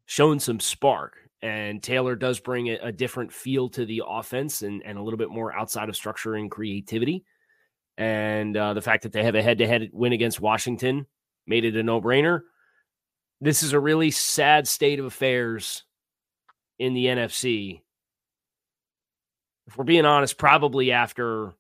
shown 0.07 0.39
some 0.39 0.61
spark. 0.61 1.17
And 1.43 1.83
Taylor 1.83 2.15
does 2.17 2.39
bring 2.39 2.69
a, 2.69 2.79
a 2.83 2.93
different 2.93 3.33
feel 3.33 3.69
to 3.71 3.87
the 3.87 4.03
offense 4.07 4.63
and, 4.63 4.83
and 4.85 4.99
a 4.99 5.03
little 5.03 5.17
bit 5.17 5.31
more 5.31 5.57
outside 5.57 5.89
of 5.89 5.97
structure 5.97 6.35
and 6.35 6.51
creativity. 6.51 7.25
And 7.97 8.57
uh, 8.57 8.75
the 8.75 8.83
fact 8.83 9.03
that 9.05 9.13
they 9.13 9.25
have 9.25 9.35
a 9.35 9.43
head 9.43 9.59
to 9.59 9.67
head 9.67 9.89
win 9.93 10.13
against 10.13 10.41
Washington 10.41 11.07
made 11.47 11.65
it 11.65 11.77
a 11.77 11.83
no 11.83 12.01
brainer 12.01 12.43
this 13.41 13.63
is 13.63 13.73
a 13.73 13.81
really 13.81 14.11
sad 14.11 14.67
state 14.69 14.99
of 14.99 15.07
affairs 15.07 15.85
in 16.79 16.95
the 16.95 17.07
NFC. 17.07 17.81
If 19.67 19.77
we're 19.79 19.85
being 19.85 20.05
honest, 20.05 20.37
probably 20.39 20.93
after 20.93 21.53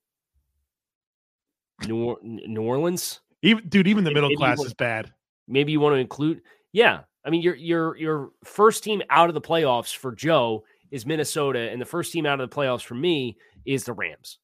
New, 1.86 2.04
Or- 2.04 2.18
New 2.22 2.62
Orleans, 2.62 3.20
Even 3.42 3.68
dude, 3.68 3.86
even 3.88 4.04
the 4.04 4.10
middle 4.12 4.28
maybe 4.28 4.36
class 4.38 4.60
is 4.64 4.74
bad. 4.74 5.12
maybe 5.48 5.72
you 5.72 5.80
want 5.80 5.94
to 5.94 5.98
include. 5.98 6.42
Yeah, 6.72 7.00
I 7.24 7.30
mean 7.30 7.40
your 7.42 7.54
your 7.54 7.96
your 7.96 8.30
first 8.44 8.84
team 8.84 9.02
out 9.10 9.28
of 9.28 9.34
the 9.34 9.40
playoffs 9.40 9.94
for 9.96 10.12
Joe 10.14 10.64
is 10.90 11.06
Minnesota, 11.06 11.70
and 11.70 11.80
the 11.80 11.86
first 11.86 12.12
team 12.12 12.26
out 12.26 12.40
of 12.40 12.50
the 12.50 12.54
playoffs 12.54 12.82
for 12.82 12.94
me 12.96 13.36
is 13.64 13.84
the 13.84 13.92
Rams. 13.92 14.38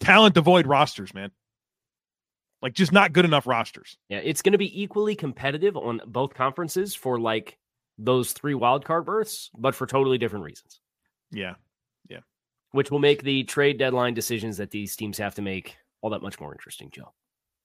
Talent 0.00 0.34
devoid 0.34 0.66
rosters, 0.66 1.14
man. 1.14 1.30
Like 2.66 2.74
just 2.74 2.90
not 2.90 3.12
good 3.12 3.24
enough 3.24 3.46
rosters. 3.46 3.96
Yeah, 4.08 4.18
it's 4.24 4.42
going 4.42 4.50
to 4.50 4.58
be 4.58 4.82
equally 4.82 5.14
competitive 5.14 5.76
on 5.76 6.00
both 6.04 6.34
conferences 6.34 6.96
for 6.96 7.20
like 7.20 7.58
those 7.96 8.32
three 8.32 8.54
wild 8.54 8.84
card 8.84 9.06
berths, 9.06 9.52
but 9.56 9.72
for 9.72 9.86
totally 9.86 10.18
different 10.18 10.44
reasons. 10.44 10.80
Yeah. 11.30 11.54
Yeah. 12.10 12.22
which 12.72 12.90
will 12.90 12.98
make 12.98 13.22
the 13.22 13.44
trade 13.44 13.78
deadline 13.78 14.14
decisions 14.14 14.56
that 14.56 14.72
these 14.72 14.96
teams 14.96 15.16
have 15.18 15.36
to 15.36 15.42
make 15.42 15.76
all 16.02 16.10
that 16.10 16.22
much 16.22 16.40
more 16.40 16.50
interesting, 16.50 16.90
Joe. 16.90 17.12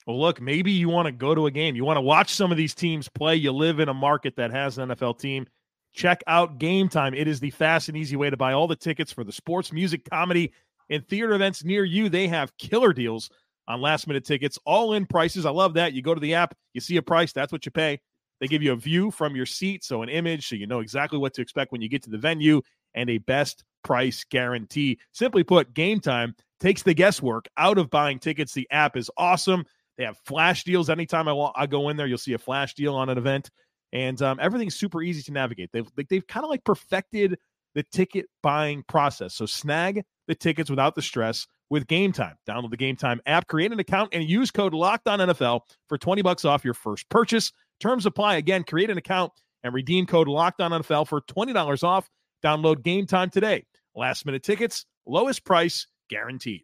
Well, 0.06 0.20
look, 0.22 0.40
maybe 0.40 0.72
you 0.72 0.88
want 0.88 1.08
to 1.08 1.12
go 1.12 1.34
to 1.34 1.48
a 1.48 1.52
game. 1.52 1.76
You 1.76 1.84
want 1.84 1.98
to 1.98 2.02
watch 2.02 2.36
some 2.36 2.52
of 2.52 2.58
these 2.60 2.76
teams 2.76 3.10
play. 3.10 3.36
You 3.36 3.54
live 3.54 3.80
in 3.80 3.90
a 3.90 3.96
market 3.96 4.36
that 4.36 4.52
has 4.52 4.78
an 4.78 4.90
NFL 4.90 5.18
team. 5.18 5.48
Check 5.94 6.22
out 6.28 6.60
Game 6.60 6.90
Time. 6.90 7.16
It 7.16 7.28
is 7.28 7.40
the 7.40 7.50
fast 7.50 7.88
and 7.88 7.98
easy 7.98 8.18
way 8.18 8.30
to 8.30 8.38
buy 8.38 8.54
all 8.54 8.68
the 8.68 8.76
tickets 8.76 9.12
for 9.12 9.24
the 9.24 9.32
sports, 9.32 9.74
music, 9.74 10.08
comedy, 10.08 10.54
and 10.92 11.04
theater 11.08 11.34
events 11.34 11.64
near 11.64 11.84
you. 11.84 12.08
They 12.08 12.28
have 12.28 12.56
killer 12.58 12.94
deals 12.94 13.32
on 13.68 13.82
last 13.82 14.08
minute 14.08 14.26
tickets, 14.26 14.58
all 14.66 14.94
in 14.94 15.06
prices. 15.06 15.46
I 15.46 15.52
love 15.52 15.74
that. 15.76 15.94
You 15.94 16.02
go 16.02 16.14
to 16.14 16.20
the 16.20 16.34
app, 16.34 16.56
you 16.74 16.82
see 16.82 16.98
a 16.98 17.02
price, 17.02 17.32
that's 17.32 17.52
what 17.52 17.66
you 17.66 17.72
pay. 17.72 18.00
They 18.40 18.48
give 18.48 18.64
you 18.64 18.72
a 18.72 18.76
view 18.76 19.12
from 19.12 19.36
your 19.36 19.46
seat, 19.46 19.84
so 19.84 20.02
an 20.02 20.10
image, 20.10 20.48
so 20.48 20.56
you 20.56 20.66
know 20.66 20.80
exactly 20.80 21.20
what 21.20 21.34
to 21.36 21.42
expect 21.42 21.72
when 21.72 21.82
you 21.82 21.88
get 21.88 22.02
to 22.04 22.10
the 22.10 22.18
venue, 22.18 22.62
and 22.96 23.10
a 23.10 23.20
best 23.20 23.64
price 23.84 24.24
guarantee. 24.24 25.00
Simply 25.14 25.44
put, 25.44 25.74
Game 25.74 26.00
Time 26.00 26.36
takes 26.60 26.82
the 26.84 26.94
guesswork 26.94 27.48
out 27.58 27.78
of 27.78 27.90
buying 27.90 28.20
tickets. 28.20 28.54
The 28.54 28.68
app 28.72 28.98
is 28.98 29.12
awesome. 29.16 29.66
They 29.98 30.06
have 30.06 30.18
flash 30.26 30.64
deals. 30.64 30.90
Anytime 30.90 31.28
I 31.28 31.34
want, 31.34 31.56
I 31.56 31.68
go 31.68 31.90
in 31.90 31.98
there, 31.98 32.08
you'll 32.08 32.18
see 32.18 32.34
a 32.34 32.40
flash 32.40 32.74
deal 32.74 32.96
on 32.96 33.10
an 33.10 33.18
event, 33.18 33.52
and 33.94 34.20
um, 34.24 34.40
everything's 34.42 34.76
super 34.76 35.04
easy 35.04 35.22
to 35.24 35.32
navigate. 35.32 35.70
They've 35.72 35.88
they've 36.10 36.26
kind 36.26 36.44
of 36.44 36.50
like 36.50 36.64
perfected 36.64 37.38
the 37.76 37.84
ticket 37.84 38.26
buying 38.42 38.84
process. 38.88 39.36
So 39.36 39.46
snag 39.46 40.04
the 40.28 40.36
tickets 40.36 40.70
without 40.70 40.96
the 40.96 41.02
stress 41.02 41.46
with 41.72 41.88
Game 41.88 42.12
Time. 42.12 42.36
Download 42.48 42.70
the 42.70 42.78
Game 42.78 42.98
Time 42.98 43.22
app, 43.26 43.48
create 43.48 43.72
an 43.72 43.80
account, 43.80 44.10
and 44.14 44.24
use 44.30 44.52
code 44.52 44.76
Locked 44.76 45.08
On 45.08 45.18
NFL 45.18 45.62
for 45.90 45.98
twenty 45.98 46.22
bucks 46.22 46.46
off 46.46 46.64
your 46.64 46.76
first 46.76 47.10
purchase. 47.10 47.52
Terms 47.80 48.06
apply. 48.06 48.36
Again, 48.36 48.64
create 48.64 48.92
an 48.92 49.00
account 49.00 49.32
and 49.64 49.74
redeem 49.74 50.06
code 50.06 50.28
Locked 50.28 50.62
On 50.62 50.72
NFL 50.72 51.08
for 51.08 51.22
twenty 51.22 51.54
dollars 51.54 51.82
off. 51.82 52.08
Download 52.44 52.84
Game 52.84 53.08
Time 53.08 53.32
today. 53.32 53.66
Last 53.96 54.26
minute 54.26 54.44
tickets, 54.44 54.86
lowest 55.08 55.44
price 55.46 55.88
guaranteed. 56.10 56.64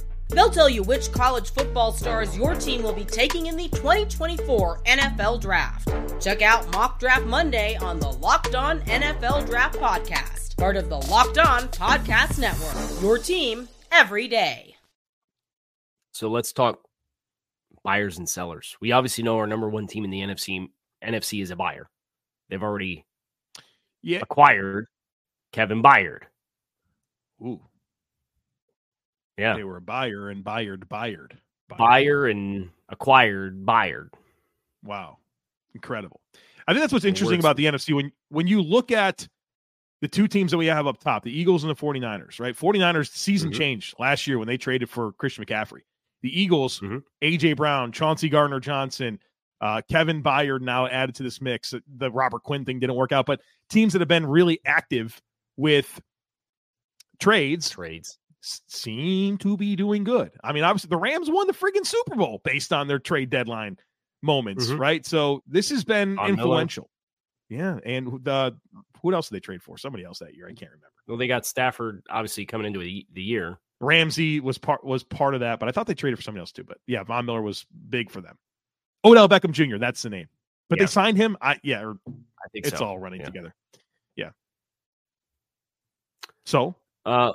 They'll 0.31 0.49
tell 0.49 0.69
you 0.69 0.83
which 0.83 1.11
college 1.11 1.51
football 1.51 1.91
stars 1.91 2.37
your 2.37 2.55
team 2.55 2.83
will 2.83 2.93
be 2.93 3.03
taking 3.05 3.47
in 3.47 3.55
the 3.57 3.67
2024 3.69 4.79
NFL 4.83 5.41
Draft. 5.41 5.89
Check 6.21 6.41
out 6.41 6.71
Mock 6.73 6.99
Draft 6.99 7.25
Monday 7.25 7.75
on 7.77 7.99
the 7.99 8.11
Locked 8.13 8.55
On 8.55 8.79
NFL 8.81 9.45
Draft 9.47 9.77
Podcast, 9.77 10.55
part 10.57 10.77
of 10.77 10.89
the 10.89 10.97
Locked 10.97 11.37
On 11.37 11.63
Podcast 11.69 12.39
Network. 12.39 13.01
Your 13.01 13.17
team 13.17 13.67
every 13.91 14.27
day. 14.27 14.75
So 16.13 16.29
let's 16.29 16.53
talk 16.53 16.79
buyers 17.83 18.17
and 18.17 18.29
sellers. 18.29 18.77
We 18.79 18.91
obviously 18.91 19.23
know 19.23 19.37
our 19.37 19.47
number 19.47 19.69
one 19.69 19.87
team 19.87 20.05
in 20.05 20.11
the 20.11 20.21
NFC 20.21 20.67
NFC 21.03 21.41
is 21.41 21.51
a 21.51 21.55
buyer. 21.55 21.89
They've 22.49 22.61
already 22.61 23.05
Yeah. 24.03 24.19
acquired 24.21 24.87
Kevin 25.51 25.81
Byard. 25.81 26.23
Ooh. 27.41 27.59
Yeah. 29.41 29.55
They 29.55 29.63
were 29.63 29.77
a 29.77 29.81
buyer 29.81 30.29
and 30.29 30.43
buyered, 30.43 30.85
buyered. 30.87 31.31
Buyer 31.77 32.27
and 32.27 32.69
acquired 32.89 33.65
Byard. 33.65 34.09
Wow. 34.83 35.17
Incredible. 35.73 36.21
I 36.67 36.73
think 36.73 36.81
that's 36.81 36.93
what's 36.93 37.05
interesting 37.05 37.39
about 37.39 37.55
the 37.57 37.65
NFC. 37.65 37.93
When 37.95 38.11
when 38.29 38.45
you 38.47 38.61
look 38.61 38.91
at 38.91 39.27
the 40.01 40.07
two 40.07 40.27
teams 40.27 40.51
that 40.51 40.57
we 40.57 40.65
have 40.67 40.87
up 40.87 40.99
top, 40.99 41.23
the 41.23 41.31
Eagles 41.31 41.63
and 41.63 41.69
the 41.71 41.75
49ers, 41.75 42.39
right? 42.39 42.55
49ers 42.55 43.11
season 43.11 43.51
Mhm. 43.51 43.55
changed 43.57 43.95
last 43.99 44.27
year 44.27 44.37
when 44.39 44.47
they 44.47 44.57
traded 44.57 44.89
for 44.89 45.13
Christian 45.13 45.45
McCaffrey. 45.45 45.81
The 46.23 46.39
Eagles, 46.41 46.79
Mhm. 46.79 47.03
AJ 47.21 47.53
Brown, 47.53 47.91
Chauncey 47.91 48.27
Gardner 48.29 48.59
Johnson, 48.59 49.19
uh, 49.61 49.81
Kevin 49.89 50.21
Byard 50.23 50.61
now 50.61 50.87
added 50.87 51.15
to 51.15 51.23
this 51.23 51.39
mix. 51.39 51.73
The 51.97 52.11
Robert 52.11 52.43
Quinn 52.43 52.65
thing 52.65 52.79
didn't 52.79 52.95
work 52.95 53.11
out, 53.11 53.25
but 53.27 53.41
teams 53.69 53.93
that 53.93 53.99
have 53.99 54.07
been 54.07 54.25
really 54.25 54.59
active 54.65 55.21
with 55.57 56.01
trades 57.19 57.69
Trades. 57.69 58.17
Seem 58.41 59.37
to 59.37 59.55
be 59.55 59.75
doing 59.75 60.03
good. 60.03 60.31
I 60.43 60.51
mean, 60.51 60.63
obviously 60.63 60.89
the 60.89 60.97
Rams 60.97 61.29
won 61.29 61.47
the 61.47 61.53
friggin' 61.53 61.85
Super 61.85 62.15
Bowl 62.15 62.41
based 62.43 62.73
on 62.73 62.87
their 62.87 62.99
trade 62.99 63.29
deadline 63.29 63.77
moments, 64.23 64.67
Mhm. 64.67 64.79
right? 64.79 65.05
So 65.05 65.43
this 65.47 65.69
has 65.69 65.83
been 65.83 66.15
Miller. 66.15 66.29
influential. 66.29 66.89
Yeah, 67.49 67.79
and 67.85 68.23
the 68.23 68.57
who 69.01 69.13
else 69.13 69.29
did 69.29 69.35
they 69.35 69.39
trade 69.41 69.61
for? 69.61 69.77
Somebody 69.77 70.03
else 70.05 70.19
that 70.19 70.35
year, 70.35 70.45
I 70.47 70.53
can't 70.53 70.71
remember. 70.71 70.87
Well, 71.07 71.17
they 71.17 71.27
got 71.27 71.45
Stafford 71.45 72.03
obviously 72.09 72.45
coming 72.45 72.67
into 72.67 72.79
the, 72.79 73.05
the 73.13 73.21
year. 73.23 73.59
Ramsey 73.79 74.39
was 74.39 74.57
part 74.57 74.83
was 74.83 75.03
part 75.03 75.33
of 75.33 75.39
that, 75.41 75.59
but 75.59 75.67
I 75.67 75.71
thought 75.71 75.87
they 75.87 75.93
traded 75.95 76.17
for 76.19 76.23
somebody 76.23 76.41
else 76.41 76.51
too. 76.51 76.63
But 76.63 76.77
yeah, 76.87 77.03
Von 77.03 77.25
Miller 77.25 77.41
was 77.41 77.65
big 77.89 78.09
for 78.11 78.21
them. 78.21 78.37
Odell 79.03 79.27
Beckham 79.27 79.51
Jr. 79.51 79.77
That's 79.77 80.01
the 80.03 80.09
name. 80.11 80.27
But 80.69 80.77
Yeah. 80.79 80.83
they 80.85 80.87
signed 80.87 81.17
him. 81.17 81.35
I 81.41 81.59
yeah, 81.63 81.81
or 81.83 81.97
I 82.07 82.47
think 82.53 82.67
it's 82.67 82.77
so. 82.77 82.85
all 82.85 82.99
running 82.99 83.19
Yeah. 83.21 83.25
together. 83.25 83.55
Yeah. 84.15 84.29
So 86.45 86.75
Uh, 87.05 87.33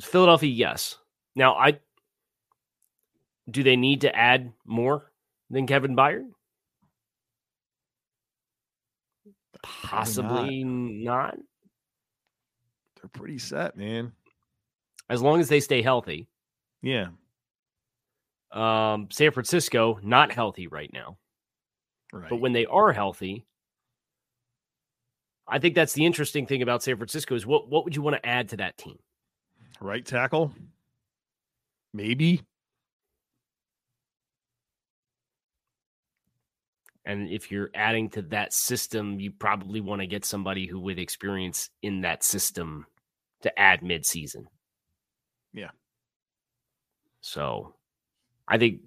Philadelphia, 0.00 0.50
yes. 0.50 0.98
Now, 1.34 1.54
I 1.54 1.78
do 3.50 3.62
they 3.62 3.76
need 3.76 4.02
to 4.02 4.14
add 4.14 4.52
more 4.66 5.10
than 5.50 5.66
Kevin 5.66 5.96
Byard? 5.96 6.26
Possibly 9.62 10.64
not. 10.64 11.36
they're 13.00 13.08
pretty 13.12 13.38
set, 13.38 13.76
man. 13.76 14.12
As 15.08 15.22
long 15.22 15.40
as 15.40 15.48
they 15.48 15.60
stay 15.60 15.82
healthy. 15.82 16.28
Yeah. 16.82 17.08
Um, 18.50 19.08
San 19.10 19.30
Francisco 19.32 19.98
not 20.02 20.32
healthy 20.32 20.66
right 20.68 20.90
now, 20.92 21.18
Right. 22.12 22.30
but 22.30 22.36
when 22.36 22.52
they 22.52 22.66
are 22.66 22.92
healthy, 22.92 23.44
I 25.46 25.58
think 25.58 25.74
that's 25.74 25.92
the 25.92 26.04
interesting 26.06 26.46
thing 26.46 26.62
about 26.62 26.82
San 26.82 26.96
Francisco 26.96 27.34
is 27.34 27.46
what 27.46 27.68
what 27.68 27.84
would 27.84 27.94
you 27.96 28.02
want 28.02 28.16
to 28.16 28.26
add 28.26 28.48
to 28.50 28.56
that 28.58 28.76
team? 28.78 28.98
Right 29.80 30.04
tackle, 30.04 30.52
maybe. 31.92 32.42
And 37.04 37.30
if 37.30 37.50
you're 37.50 37.70
adding 37.74 38.10
to 38.10 38.22
that 38.22 38.52
system, 38.52 39.18
you 39.18 39.30
probably 39.30 39.80
want 39.80 40.02
to 40.02 40.06
get 40.06 40.26
somebody 40.26 40.66
who 40.66 40.78
with 40.78 40.98
experience 40.98 41.70
in 41.82 42.02
that 42.02 42.22
system 42.22 42.84
to 43.42 43.58
add 43.58 43.80
midseason. 43.80 44.44
Yeah. 45.54 45.70
So 47.22 47.74
I 48.46 48.58
think 48.58 48.80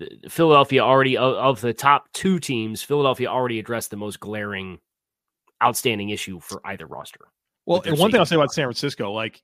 uh, 0.00 0.06
Philadelphia 0.28 0.82
already 0.82 1.16
of 1.16 1.60
the 1.60 1.72
top 1.72 2.12
two 2.12 2.40
teams, 2.40 2.82
Philadelphia 2.82 3.28
already 3.28 3.60
addressed 3.60 3.90
the 3.90 3.96
most 3.96 4.18
glaring, 4.18 4.78
outstanding 5.62 6.10
issue 6.10 6.40
for 6.40 6.60
either 6.64 6.86
roster. 6.86 7.28
Well, 7.64 7.82
and 7.84 7.98
one 7.98 8.10
thing 8.10 8.18
I'll 8.18 8.26
say 8.26 8.34
about 8.34 8.52
San 8.52 8.64
Francisco, 8.64 9.12
like 9.12 9.40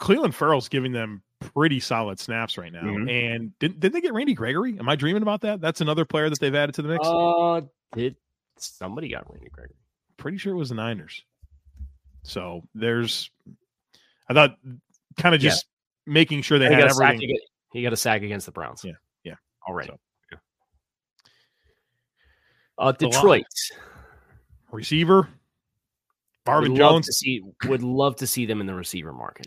Clelin 0.00 0.32
Ferrell's 0.32 0.68
giving 0.68 0.92
them 0.92 1.22
pretty 1.40 1.80
solid 1.80 2.18
snaps 2.18 2.56
right 2.56 2.72
now. 2.72 2.82
Mm-hmm. 2.82 3.08
And 3.08 3.58
did 3.58 3.80
did 3.80 3.92
they 3.92 4.00
get 4.00 4.14
Randy 4.14 4.34
Gregory? 4.34 4.78
Am 4.78 4.88
I 4.88 4.96
dreaming 4.96 5.22
about 5.22 5.42
that? 5.42 5.60
That's 5.60 5.80
another 5.80 6.04
player 6.04 6.30
that 6.30 6.40
they've 6.40 6.54
added 6.54 6.74
to 6.76 6.82
the 6.82 6.88
mix. 6.88 7.06
Uh, 7.06 7.60
did 7.94 8.16
somebody 8.56 9.08
got 9.08 9.30
Randy 9.30 9.50
Gregory? 9.50 9.76
Pretty 10.16 10.38
sure 10.38 10.54
it 10.54 10.56
was 10.56 10.70
the 10.70 10.74
Niners. 10.74 11.22
So 12.22 12.62
there's, 12.74 13.30
I 14.28 14.34
thought, 14.34 14.56
kind 15.16 15.34
of 15.34 15.40
just 15.40 15.66
yeah. 16.06 16.12
making 16.12 16.42
sure 16.42 16.58
they 16.58 16.66
had 16.66 16.90
everything. 16.90 17.38
He 17.72 17.82
got 17.82 17.92
a 17.92 17.96
sack 17.96 18.22
against 18.22 18.46
the 18.46 18.52
Browns. 18.52 18.84
Yeah, 18.84 18.92
yeah, 19.24 19.36
All 19.66 19.74
right. 19.74 19.86
So, 19.86 19.98
yeah. 20.32 20.38
Uh, 22.78 22.92
Detroit 22.92 23.44
receiver 24.70 25.28
Marvin 26.50 26.76
Jones. 26.76 27.06
To 27.06 27.12
see, 27.12 27.42
would 27.66 27.82
love 27.82 28.16
to 28.16 28.26
see 28.26 28.46
them 28.46 28.60
in 28.60 28.66
the 28.66 28.74
receiver 28.74 29.12
market. 29.12 29.46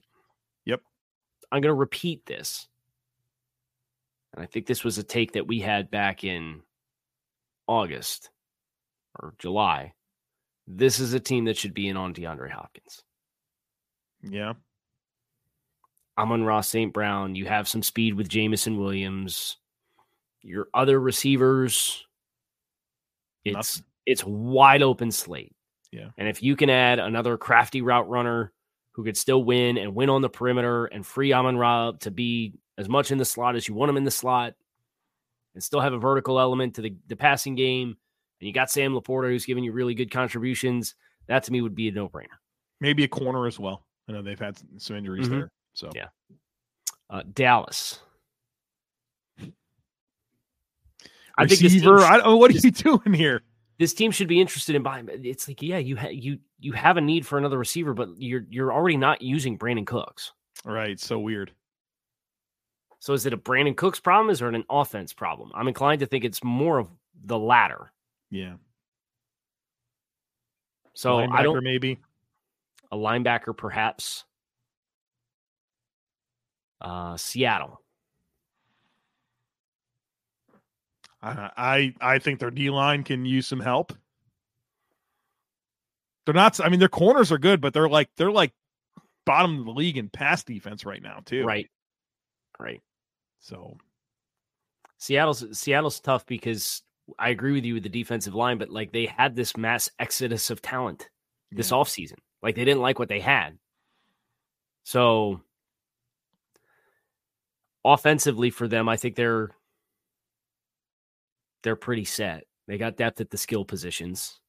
Yep. 0.65 0.81
I'm 1.51 1.61
going 1.61 1.71
to 1.71 1.75
repeat 1.75 2.25
this. 2.25 2.67
And 4.33 4.43
I 4.43 4.47
think 4.47 4.65
this 4.65 4.83
was 4.83 4.97
a 4.97 5.03
take 5.03 5.33
that 5.33 5.47
we 5.47 5.59
had 5.59 5.91
back 5.91 6.23
in 6.23 6.61
August 7.67 8.29
or 9.19 9.35
July. 9.37 9.93
This 10.65 10.99
is 10.99 11.13
a 11.13 11.19
team 11.19 11.45
that 11.45 11.57
should 11.57 11.73
be 11.73 11.87
in 11.87 11.97
on 11.97 12.13
DeAndre 12.13 12.49
Hopkins. 12.49 13.03
Yeah. 14.21 14.53
Amon-Ra 16.17 16.61
St. 16.61 16.93
Brown. 16.93 17.35
You 17.35 17.45
have 17.45 17.67
some 17.67 17.83
speed 17.83 18.15
with 18.15 18.29
Jameson 18.29 18.77
Williams. 18.77 19.57
Your 20.41 20.67
other 20.73 20.99
receivers, 20.99 22.05
it's 23.45 23.77
Nothing. 23.77 23.85
it's 24.05 24.23
wide 24.25 24.81
open 24.81 25.11
slate. 25.11 25.55
Yeah. 25.93 26.09
And 26.17 26.27
if 26.27 26.41
you 26.41 26.55
can 26.55 26.69
add 26.69 26.97
another 26.97 27.37
crafty 27.37 27.81
route 27.81 28.09
runner 28.09 28.51
who 28.93 29.03
could 29.03 29.15
still 29.15 29.43
win 29.43 29.77
and 29.77 29.93
win 29.93 30.09
on 30.09 30.21
the 30.21 30.29
perimeter 30.29 30.85
and 30.85 31.05
free 31.05 31.31
Amon 31.31 31.57
Ra 31.57 31.91
to 31.99 32.11
be 32.11 32.53
as 32.77 32.89
much 32.89 33.11
in 33.11 33.19
the 33.19 33.25
slot 33.25 33.55
as 33.55 33.67
you 33.67 33.75
want 33.75 33.89
him 33.89 33.97
in 33.97 34.03
the 34.03 34.11
slot 34.11 34.55
and 35.53 35.63
still 35.63 35.81
have 35.81 35.93
a 35.93 35.99
vertical 35.99 36.39
element 36.39 36.75
to 36.75 36.81
the, 36.81 36.95
the 37.07 37.15
passing 37.15 37.53
game, 37.53 37.95
and 38.39 38.47
you 38.47 38.53
got 38.53 38.71
Sam 38.71 38.93
LaPorta 38.93 39.29
who's 39.29 39.45
giving 39.45 39.63
you 39.63 39.71
really 39.71 39.93
good 39.93 40.09
contributions, 40.09 40.95
that 41.27 41.43
to 41.43 41.51
me 41.51 41.61
would 41.61 41.75
be 41.75 41.89
a 41.89 41.91
no 41.91 42.09
brainer. 42.09 42.39
Maybe 42.81 43.03
a 43.03 43.07
corner 43.07 43.45
as 43.45 43.59
well. 43.59 43.85
I 44.09 44.13
know 44.13 44.23
they've 44.23 44.39
had 44.39 44.57
some 44.77 44.95
injuries 44.95 45.27
mm-hmm. 45.27 45.41
there. 45.41 45.51
So, 45.73 45.91
yeah. 45.93 46.07
Uh, 47.09 47.21
Dallas. 47.31 47.99
I 51.37 51.43
Receiver, 51.43 51.99
I 51.99 52.17
don't, 52.17 52.39
what 52.39 52.51
are 52.51 52.55
you 52.55 52.71
doing 52.71 53.13
here? 53.13 53.43
This 53.79 53.93
team 53.93 54.11
should 54.11 54.27
be 54.27 54.39
interested 54.39 54.75
in 54.75 54.83
buying. 54.83 55.09
It's 55.11 55.47
like, 55.47 55.61
yeah, 55.61 55.79
you 55.79 55.97
ha- 55.97 56.09
you 56.09 56.39
you 56.59 56.73
have 56.73 56.97
a 56.97 57.01
need 57.01 57.25
for 57.25 57.37
another 57.37 57.57
receiver, 57.57 57.93
but 57.93 58.09
you're 58.17 58.45
you're 58.49 58.71
already 58.71 58.97
not 58.97 59.21
using 59.21 59.57
Brandin 59.57 59.87
Cooks. 59.87 60.31
Right. 60.63 60.99
So 60.99 61.19
weird. 61.19 61.51
So 62.99 63.13
is 63.13 63.25
it 63.25 63.33
a 63.33 63.37
Brandin 63.37 63.75
Cooks 63.75 63.99
problem? 63.99 64.29
Is 64.29 64.41
it 64.41 64.53
an 64.53 64.63
offense 64.69 65.11
problem? 65.11 65.51
I'm 65.53 65.67
inclined 65.67 65.99
to 65.99 66.05
think 66.05 66.23
it's 66.23 66.43
more 66.43 66.77
of 66.77 66.87
the 67.25 67.37
latter. 67.37 67.91
Yeah. 68.29 68.53
So 70.93 71.17
linebacker 71.17 71.33
I 71.33 71.43
don't 71.43 71.63
maybe 71.63 71.99
a 72.91 72.95
linebacker 72.95 73.57
perhaps. 73.57 74.23
Uh, 76.79 77.17
Seattle. 77.17 77.82
Uh, 81.23 81.49
I 81.55 81.93
I 82.01 82.19
think 82.19 82.39
their 82.39 82.51
D 82.51 82.69
line 82.69 83.03
can 83.03 83.25
use 83.25 83.47
some 83.47 83.61
help. 83.61 83.93
They're 86.25 86.35
not. 86.35 86.59
I 86.59 86.69
mean, 86.69 86.79
their 86.79 86.89
corners 86.89 87.31
are 87.31 87.37
good, 87.37 87.61
but 87.61 87.73
they're 87.73 87.89
like 87.89 88.09
they're 88.17 88.31
like 88.31 88.51
bottom 89.25 89.59
of 89.59 89.65
the 89.65 89.71
league 89.71 89.97
in 89.97 90.09
pass 90.09 90.43
defense 90.43 90.85
right 90.85 91.01
now 91.01 91.19
too. 91.25 91.45
Right. 91.45 91.69
Right. 92.59 92.81
So 93.39 93.77
Seattle's 94.97 95.57
Seattle's 95.57 96.01
tough 96.01 96.25
because 96.25 96.81
I 97.17 97.29
agree 97.29 97.53
with 97.53 97.65
you 97.65 97.75
with 97.75 97.83
the 97.83 97.89
defensive 97.89 98.35
line, 98.35 98.57
but 98.57 98.69
like 98.69 98.91
they 98.91 99.05
had 99.05 99.35
this 99.35 99.55
mass 99.55 99.89
exodus 99.99 100.49
of 100.49 100.61
talent 100.61 101.09
this 101.51 101.71
yeah. 101.71 101.77
offseason. 101.77 102.17
Like 102.41 102.55
they 102.55 102.65
didn't 102.65 102.81
like 102.81 102.99
what 102.99 103.09
they 103.09 103.19
had. 103.19 103.57
So 104.83 105.41
offensively 107.85 108.49
for 108.49 108.67
them, 108.67 108.89
I 108.89 108.97
think 108.97 109.15
they're 109.15 109.51
they're 111.63 111.75
pretty 111.75 112.05
set. 112.05 112.45
They 112.67 112.77
got 112.77 112.97
depth 112.97 113.19
at 113.21 113.29
the 113.29 113.37
skill 113.37 113.65
positions. 113.65 114.39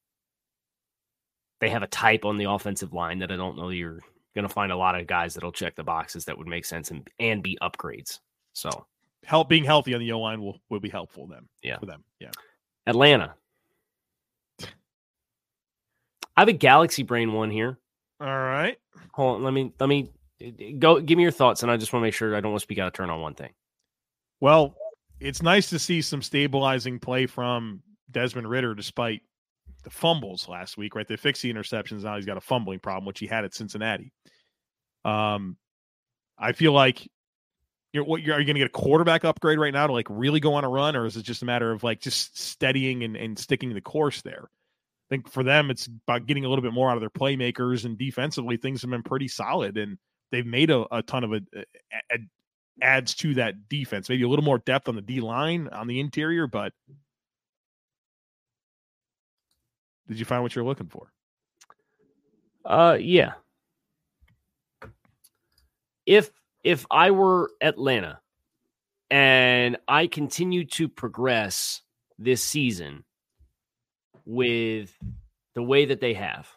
They 1.59 1.69
have 1.69 1.83
a 1.83 1.87
type 1.87 2.25
on 2.25 2.37
the 2.37 2.49
offensive 2.49 2.93
line 2.93 3.19
that 3.19 3.31
I 3.31 3.37
don't 3.37 3.57
know 3.57 3.69
you're 3.69 4.01
going 4.35 4.47
to 4.47 4.53
find 4.53 4.71
a 4.71 4.77
lot 4.77 4.99
of 4.99 5.07
guys 5.07 5.33
that'll 5.33 5.51
check 5.51 5.75
the 5.75 5.83
boxes 5.83 6.25
that 6.25 6.37
would 6.37 6.47
make 6.47 6.65
sense 6.65 6.91
and, 6.91 7.07
and 7.19 7.41
be 7.41 7.57
upgrades. 7.61 8.19
So, 8.53 8.85
help 9.23 9.49
being 9.49 9.63
healthy 9.63 9.93
on 9.93 10.01
the 10.01 10.11
O 10.11 10.19
line 10.19 10.41
will, 10.41 10.59
will 10.69 10.79
be 10.79 10.89
helpful 10.89 11.27
them. 11.27 11.47
Yeah. 11.63 11.79
For 11.79 11.85
them. 11.85 12.03
Yeah. 12.19 12.31
Atlanta. 12.85 13.35
I 14.61 16.41
have 16.41 16.49
a 16.49 16.53
galaxy 16.53 17.03
brain 17.03 17.31
one 17.31 17.49
here. 17.49 17.77
All 18.19 18.27
right. 18.27 18.77
Hold 19.13 19.37
on. 19.37 19.43
Let 19.43 19.53
me, 19.53 19.71
let 19.79 19.87
me 19.87 20.09
go. 20.77 20.99
Give 20.99 21.15
me 21.15 21.23
your 21.23 21.31
thoughts. 21.31 21.63
And 21.63 21.71
I 21.71 21.77
just 21.77 21.93
want 21.93 22.01
to 22.01 22.05
make 22.07 22.13
sure 22.13 22.35
I 22.35 22.41
don't 22.41 22.51
want 22.51 22.59
to 22.59 22.63
speak 22.63 22.79
out 22.79 22.87
of 22.87 22.93
turn 22.93 23.09
on 23.09 23.21
one 23.21 23.35
thing. 23.35 23.51
Well, 24.41 24.75
it's 25.19 25.41
nice 25.41 25.69
to 25.69 25.79
see 25.79 26.01
some 26.01 26.21
stabilizing 26.21 26.99
play 26.99 27.25
from 27.25 27.81
Desmond 28.11 28.49
Ridder 28.49 28.75
despite 28.75 29.21
the 29.83 29.89
fumbles 29.89 30.47
last 30.47 30.77
week, 30.77 30.95
right? 30.95 31.07
They 31.07 31.15
fixed 31.15 31.41
the 31.41 31.53
interceptions. 31.53 32.03
Now 32.03 32.15
he's 32.15 32.25
got 32.25 32.37
a 32.37 32.41
fumbling 32.41 32.79
problem, 32.79 33.05
which 33.05 33.19
he 33.19 33.27
had 33.27 33.45
at 33.45 33.53
Cincinnati. 33.53 34.11
Um, 35.03 35.57
I 36.37 36.51
feel 36.51 36.73
like 36.73 37.07
you're 37.93 38.03
what 38.03 38.21
you're, 38.21 38.35
are 38.35 38.39
you 38.39 38.45
going 38.45 38.55
to 38.55 38.59
get 38.59 38.67
a 38.67 38.69
quarterback 38.69 39.23
upgrade 39.23 39.59
right 39.59 39.73
now 39.73 39.87
to 39.87 39.93
like 39.93 40.07
really 40.09 40.39
go 40.39 40.55
on 40.55 40.65
a 40.65 40.69
run, 40.69 40.95
or 40.95 41.05
is 41.05 41.15
it 41.15 41.23
just 41.23 41.43
a 41.43 41.45
matter 41.45 41.71
of 41.71 41.83
like 41.83 42.01
just 42.01 42.37
steadying 42.37 43.03
and, 43.03 43.15
and 43.15 43.39
sticking 43.39 43.73
the 43.73 43.81
course 43.81 44.21
there? 44.21 44.49
I 44.49 45.07
think 45.09 45.29
for 45.29 45.43
them, 45.43 45.69
it's 45.69 45.87
about 46.07 46.25
getting 46.25 46.45
a 46.45 46.49
little 46.49 46.63
bit 46.63 46.73
more 46.73 46.89
out 46.89 46.97
of 46.97 47.01
their 47.01 47.09
playmakers 47.09 47.85
and 47.85 47.97
defensively, 47.97 48.57
things 48.57 48.81
have 48.81 48.89
been 48.89 49.03
pretty 49.03 49.27
solid 49.27 49.77
and 49.77 49.97
they've 50.31 50.45
made 50.45 50.71
a, 50.71 50.85
a 50.91 51.03
ton 51.03 51.23
of 51.23 51.33
a, 51.33 51.41
a, 52.11 52.17
adds 52.81 53.13
to 53.15 53.33
that 53.35 53.69
defense. 53.69 54.09
Maybe 54.09 54.23
a 54.23 54.27
little 54.27 54.45
more 54.45 54.59
depth 54.59 54.87
on 54.89 54.95
the 54.95 55.01
D 55.01 55.21
line 55.21 55.69
on 55.69 55.87
the 55.87 55.99
interior, 55.99 56.47
but 56.47 56.73
did 60.07 60.19
you 60.19 60.25
find 60.25 60.43
what 60.43 60.55
you're 60.55 60.65
looking 60.65 60.87
for? 60.87 61.11
Uh 62.65 62.97
yeah. 62.99 63.33
If 66.05 66.31
if 66.63 66.85
I 66.91 67.11
were 67.11 67.51
Atlanta 67.61 68.19
and 69.09 69.77
I 69.87 70.07
continue 70.07 70.65
to 70.65 70.87
progress 70.87 71.81
this 72.17 72.43
season 72.43 73.03
with 74.25 74.97
the 75.53 75.63
way 75.63 75.85
that 75.85 76.01
they 76.01 76.13
have 76.15 76.49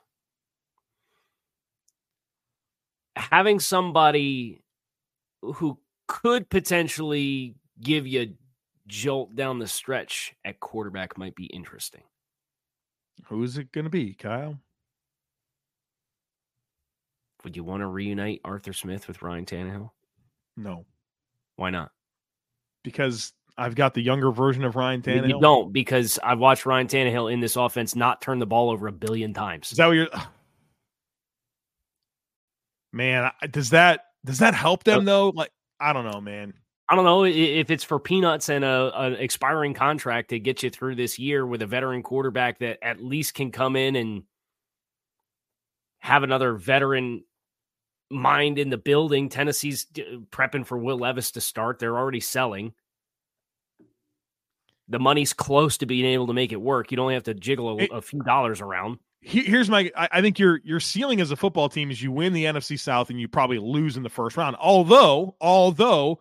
having 3.19 3.59
somebody 3.61 4.63
who 5.43 5.79
could 6.09 6.51
potentially 6.51 7.55
give 7.81 8.07
you 8.07 8.23
a 8.23 8.35
jolt 8.89 9.37
down 9.37 9.59
the 9.59 9.69
stretch 9.69 10.35
at 10.45 10.59
quarterback 10.59 11.17
might 11.17 11.37
be 11.37 11.47
interesting. 11.47 12.03
Who's 13.27 13.59
it 13.59 13.71
going 13.71 13.85
to 13.85 13.91
be, 13.91 14.15
Kyle? 14.15 14.59
Would 17.45 17.57
you 17.57 17.63
want 17.63 17.83
to 17.83 17.87
reunite 17.87 18.41
Arthur 18.45 18.73
Smith 18.73 19.07
with 19.07 19.23
Ryan 19.23 19.45
Tannehill? 19.45 19.91
No. 20.57 20.87
Why 21.57 21.71
not? 21.71 21.93
Because 22.83 23.33
I've 23.57 23.75
got 23.75 23.95
the 23.95 24.03
younger 24.03 24.33
version 24.33 24.65
of 24.65 24.77
Ryan 24.77 25.03
Tannehill. 25.03 25.29
You 25.29 25.41
don't, 25.41 25.73
because 25.73 26.19
I've 26.23 26.39
watched 26.39 26.67
Ryan 26.67 26.89
Tannehill 26.89 27.33
in 27.33 27.41
this 27.41 27.57
offense 27.57 27.95
not 27.95 28.23
turn 28.23 28.39
the 28.39 28.47
ball 28.47 28.71
over 28.71 28.89
a 28.89 28.93
billion 28.93 29.35
times. 29.35 29.71
Is 29.71 29.79
that 29.79 29.87
what 29.87 29.93
you're? 29.93 30.09
Man, 32.93 33.31
does 33.51 33.71
that 33.71 34.01
does 34.25 34.39
that 34.39 34.55
help 34.55 34.85
them 34.85 35.01
uh, 35.01 35.05
though? 35.05 35.33
Like 35.35 35.51
I 35.81 35.93
don't 35.93 36.11
know, 36.11 36.21
man. 36.21 36.55
I 36.89 36.95
don't 36.97 37.05
know 37.05 37.25
if 37.25 37.71
it's 37.71 37.85
for 37.85 37.99
peanuts 38.01 38.49
and 38.49 38.65
a 38.65 38.91
an 38.99 39.15
expiring 39.17 39.75
contract 39.75 40.31
to 40.31 40.39
get 40.41 40.63
you 40.63 40.71
through 40.71 40.95
this 40.95 41.19
year 41.19 41.47
with 41.47 41.61
a 41.63 41.67
veteran 41.67 42.03
quarterback 42.03 42.61
that 42.61 42.79
at 42.83 43.03
least 43.05 43.35
can 43.35 43.53
come 43.53 43.77
in 43.77 43.95
and 43.95 44.23
have 45.99 46.23
another 46.23 46.55
veteran 46.55 47.25
mind 48.11 48.59
in 48.59 48.71
the 48.71 48.79
building. 48.79 49.29
Tennessee's 49.29 49.85
prepping 50.31 50.65
for 50.65 50.79
Will 50.79 50.99
Levis 50.99 51.33
to 51.33 51.41
start. 51.43 51.79
They're 51.79 51.97
already 51.99 52.21
selling. 52.21 52.73
the 54.91 54.99
money's 54.99 55.35
close 55.35 55.77
to 55.77 55.85
being 55.85 56.07
able 56.07 56.27
to 56.29 56.33
make 56.33 56.51
it 56.51 56.61
work. 56.63 56.91
You'd 56.91 56.99
only 57.01 57.13
have 57.13 57.25
to 57.25 57.35
jiggle 57.35 57.69
a, 57.69 57.83
It- 57.83 57.91
a 57.93 58.01
few 58.01 58.23
dollars 58.23 58.63
around. 58.63 58.99
He- 59.21 59.45
Here's 59.45 59.69
my. 59.69 59.91
I 59.97 60.09
I 60.13 60.21
think 60.23 60.39
your 60.39 60.61
your 60.65 60.81
ceiling 60.81 61.21
as 61.21 61.31
a 61.31 61.37
football 61.37 61.69
team 61.69 61.91
is 61.91 62.01
you 62.03 62.13
win 62.13 62.33
the 62.33 62.45
NFC 62.45 62.79
South 62.79 63.11
and 63.11 63.21
you 63.21 63.27
probably 63.29 63.59
lose 63.59 63.97
in 63.97 64.03
the 64.03 64.09
first 64.09 64.37
round. 64.37 64.57
Although, 64.61 65.35
although 65.41 66.21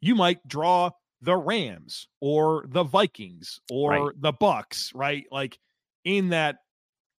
you 0.00 0.14
might 0.14 0.46
draw 0.48 0.90
the 1.20 1.36
Rams 1.36 2.08
or 2.20 2.64
the 2.68 2.82
Vikings 2.82 3.60
or 3.70 3.90
Right. 3.90 4.20
the 4.20 4.32
Bucks, 4.32 4.90
right? 4.94 5.26
Like 5.30 5.58
in 6.04 6.30
that 6.30 6.56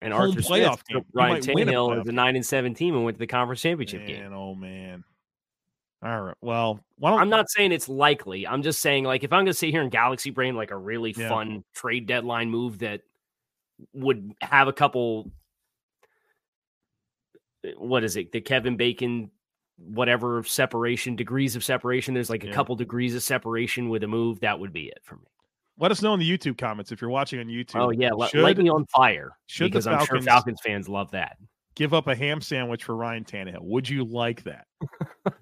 And 0.00 0.14
Home 0.14 0.22
Arthur 0.30 0.40
playoff 0.40 0.80
Smith 0.86 1.04
game. 1.04 1.04
Ryan 1.12 1.42
Tannehill 1.42 2.00
as 2.00 2.08
a 2.08 2.12
nine 2.12 2.34
and 2.34 2.46
seven 2.46 2.72
team 2.72 2.94
and 2.94 3.04
went 3.04 3.16
to 3.16 3.18
the 3.18 3.26
conference 3.26 3.60
championship 3.60 4.00
man, 4.00 4.08
game. 4.08 4.32
oh 4.32 4.54
man. 4.54 5.04
All 6.02 6.18
right. 6.22 6.36
Well, 6.40 6.80
why 6.96 7.10
don't 7.10 7.20
I'm 7.20 7.28
not 7.28 7.50
saying 7.50 7.72
it's 7.72 7.90
likely. 7.90 8.46
I'm 8.46 8.62
just 8.62 8.80
saying, 8.80 9.04
like, 9.04 9.22
if 9.22 9.34
I'm 9.34 9.40
going 9.40 9.46
to 9.48 9.52
sit 9.54 9.68
here 9.68 9.82
in 9.82 9.90
Galaxy 9.90 10.30
Brain, 10.30 10.56
like 10.56 10.70
a 10.70 10.76
really 10.78 11.14
Yeah. 11.14 11.28
fun 11.28 11.62
trade 11.74 12.06
deadline 12.06 12.48
move 12.48 12.78
that 12.78 13.02
would 13.92 14.32
have 14.40 14.68
a 14.68 14.72
couple, 14.72 15.30
what 17.76 18.04
is 18.04 18.16
it? 18.16 18.32
The 18.32 18.40
Kevin 18.40 18.76
Bacon, 18.76 19.30
whatever 19.76 20.42
separation, 20.44 21.16
degrees 21.16 21.56
of 21.56 21.64
separation. 21.64 22.14
There's 22.14 22.30
like 22.30 22.44
Yeah. 22.44 22.50
a 22.50 22.54
couple 22.54 22.76
degrees 22.76 23.14
of 23.14 23.22
separation 23.22 23.88
with 23.88 24.02
a 24.02 24.08
move. 24.08 24.40
That 24.40 24.58
would 24.58 24.72
be 24.72 24.86
it 24.88 24.98
for 25.04 25.16
me. 25.16 25.24
let 25.78 25.90
us 25.90 26.02
know 26.02 26.12
in 26.12 26.20
the 26.20 26.30
YouTube 26.38 26.58
comments 26.58 26.92
if 26.92 27.00
you're 27.00 27.08
watching 27.08 27.40
on 27.40 27.46
YouTube. 27.46 27.76
Oh, 27.80 27.88
yeah. 27.90 28.10
Should 28.28 28.42
light 28.42 28.58
me 28.58 28.68
on 28.68 28.84
fire 28.86 29.32
should 29.46 29.64
the 29.66 29.68
because 29.70 29.86
I'm 29.86 29.98
sure 30.00 30.06
Falcons- 30.20 30.26
Falcons 30.26 30.60
fans 30.62 30.88
love 30.90 31.10
that. 31.12 31.38
give 31.74 31.94
up 31.94 32.06
a 32.06 32.14
ham 32.14 32.42
sandwich 32.42 32.84
for 32.84 32.94
Ryan 32.96 33.24
Tannehill. 33.24 33.62
Would 33.62 33.88
you 33.88 34.04
like 34.04 34.42
that? 34.44 34.66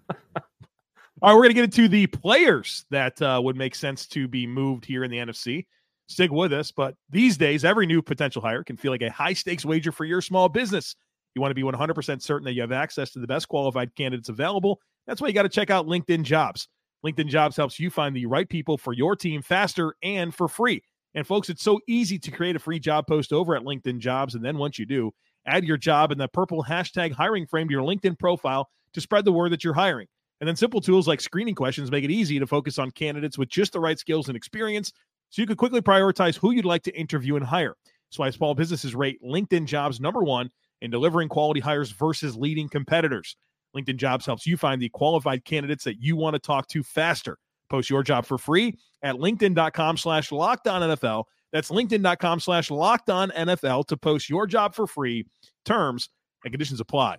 All 1.21 1.31
right, 1.31 1.35
we're 1.35 1.43
going 1.43 1.49
to 1.49 1.55
get 1.55 1.65
into 1.65 1.89
the 1.89 2.07
players 2.07 2.85
that 2.91 3.21
uh, 3.21 3.41
would 3.43 3.57
make 3.57 3.75
sense 3.75 4.07
to 4.09 4.29
be 4.29 4.47
moved 4.47 4.85
here 4.85 5.03
in 5.03 5.11
the 5.11 5.17
NFC. 5.17 5.67
Stick 6.09 6.31
with 6.31 6.55
us, 6.55 6.73
but 6.73 6.95
these 7.11 7.37
days, 7.37 7.65
every 7.65 7.87
new 7.87 8.01
potential 8.01 8.41
hire 8.41 8.65
can 8.65 8.77
feel 8.77 8.91
like 8.91 9.03
a 9.03 9.11
high 9.11 9.35
stakes 9.35 9.65
wager 9.65 9.93
for 9.93 10.07
your 10.07 10.23
small 10.23 10.49
business. 10.49 10.97
You 11.35 11.43
want 11.43 11.51
to 11.51 11.55
be 11.55 11.63
100% 11.63 12.23
certain 12.23 12.45
that 12.47 12.55
you 12.55 12.63
have 12.63 12.73
access 12.73 13.11
to 13.11 13.19
the 13.19 13.27
best 13.27 13.49
qualified 13.49 13.95
candidates 13.95 14.31
available. 14.31 14.81
That's 15.07 15.21
why 15.21 15.29
you 15.29 15.35
got 15.35 15.43
to 15.43 15.51
check 15.51 15.69
out 15.69 15.87
LinkedIn 15.87 16.23
Jobs. 16.23 16.67
LinkedIn 17.05 17.29
Jobs 17.29 17.57
helps 17.57 17.79
you 17.79 17.91
find 17.91 18.17
the 18.17 18.27
right 18.27 18.49
people 18.49 18.79
for 18.79 18.93
your 18.93 19.17
team 19.17 19.43
faster 19.43 19.95
and 20.03 20.35
for 20.35 20.49
free. 20.49 20.83
And 21.15 21.27
folks, 21.27 21.51
it's 21.51 21.63
so 21.63 21.79
easy 21.87 22.19
to 22.19 22.31
create 22.31 22.57
a 22.57 22.59
free 22.59 22.79
job 22.79 23.07
post 23.07 23.33
over 23.33 23.55
at 23.55 23.63
LinkedIn 23.63 23.99
Jobs. 23.99 24.35
And 24.35 24.45
then 24.45 24.57
once 24.57 24.79
you 24.79 24.87
do, 24.87 25.13
add 25.47 25.65
your 25.65 25.77
job 25.77 26.11
and 26.11 26.21
the 26.21 26.29
purple 26.29 26.65
hashtag 26.65 27.13
hiring 27.13 27.47
frame 27.47 27.69
to 27.69 27.73
your 27.73 27.83
LinkedIn 27.83 28.19
profile 28.19 28.69
to 28.95 29.01
spread 29.01 29.25
the 29.25 29.33
word 29.33 29.53
that 29.53 29.63
you're 29.63 29.75
hiring. 29.75 30.07
And 30.41 30.49
then 30.49 30.57
simple 30.57 30.81
tools 30.81 31.09
like 31.09 31.21
screening 31.21 31.55
questions 31.55 31.91
make 31.91 32.05
it 32.05 32.11
easy 32.11 32.39
to 32.39 32.47
focus 32.47 32.79
on 32.79 32.91
candidates 32.93 33.37
with 33.37 33.49
just 33.49 33.73
the 33.73 33.81
right 33.81 33.99
skills 33.99 34.29
and 34.29 34.37
experience 34.37 34.93
so 35.31 35.43
you 35.43 35.47
could 35.47 35.59
quickly 35.59 35.81
prioritize 35.81 36.37
who 36.37 36.53
you'd 36.53 36.65
like 36.65 36.83
to 36.85 36.99
interview 36.99 37.37
and 37.37 37.45
hire. 37.45 37.75
That's 38.09 38.19
why 38.19 38.31
small 38.31 38.55
businesses 38.55 38.95
rate 38.95 39.23
LinkedIn 39.23 39.67
jobs 39.67 40.01
number 40.01 40.23
one 40.23 40.51
in 40.81 40.91
delivering 40.91 41.29
quality 41.29 41.61
hires 41.61 41.91
versus 41.91 42.37
leading 42.37 42.69
competitors. 42.69 43.37
LinkedIn 43.77 43.97
jobs 43.97 44.25
helps 44.25 44.47
you 44.47 44.57
find 44.57 44.81
the 44.81 44.89
qualified 44.89 45.45
candidates 45.45 45.85
that 45.85 46.01
you 46.01 46.17
want 46.17 46.35
to 46.35 46.39
talk 46.39 46.69
to 46.69 46.83
faster. 46.83 47.37
Post 47.69 47.91
your 47.91 48.03
job 48.03 48.25
for 48.25 48.39
free 48.39 48.75
at 49.03 49.17
LinkedIn.com 49.17 49.99
slash 49.99 50.33
locked 50.33 50.67
on 50.67 50.83
NFL. 50.83 51.25
That's 51.53 51.71
LinkedIn.com 51.71 52.41
slash 52.41 52.71
locked 52.71 53.11
on 53.11 53.31
NFL 53.31 53.87
to 53.89 53.97
post 53.97 54.29
your 54.31 54.47
job 54.47 54.75
for 54.75 54.87
free. 54.87 55.27
Terms 55.65 56.09
and 56.45 56.53
conditions 56.53 56.81
apply. 56.81 57.19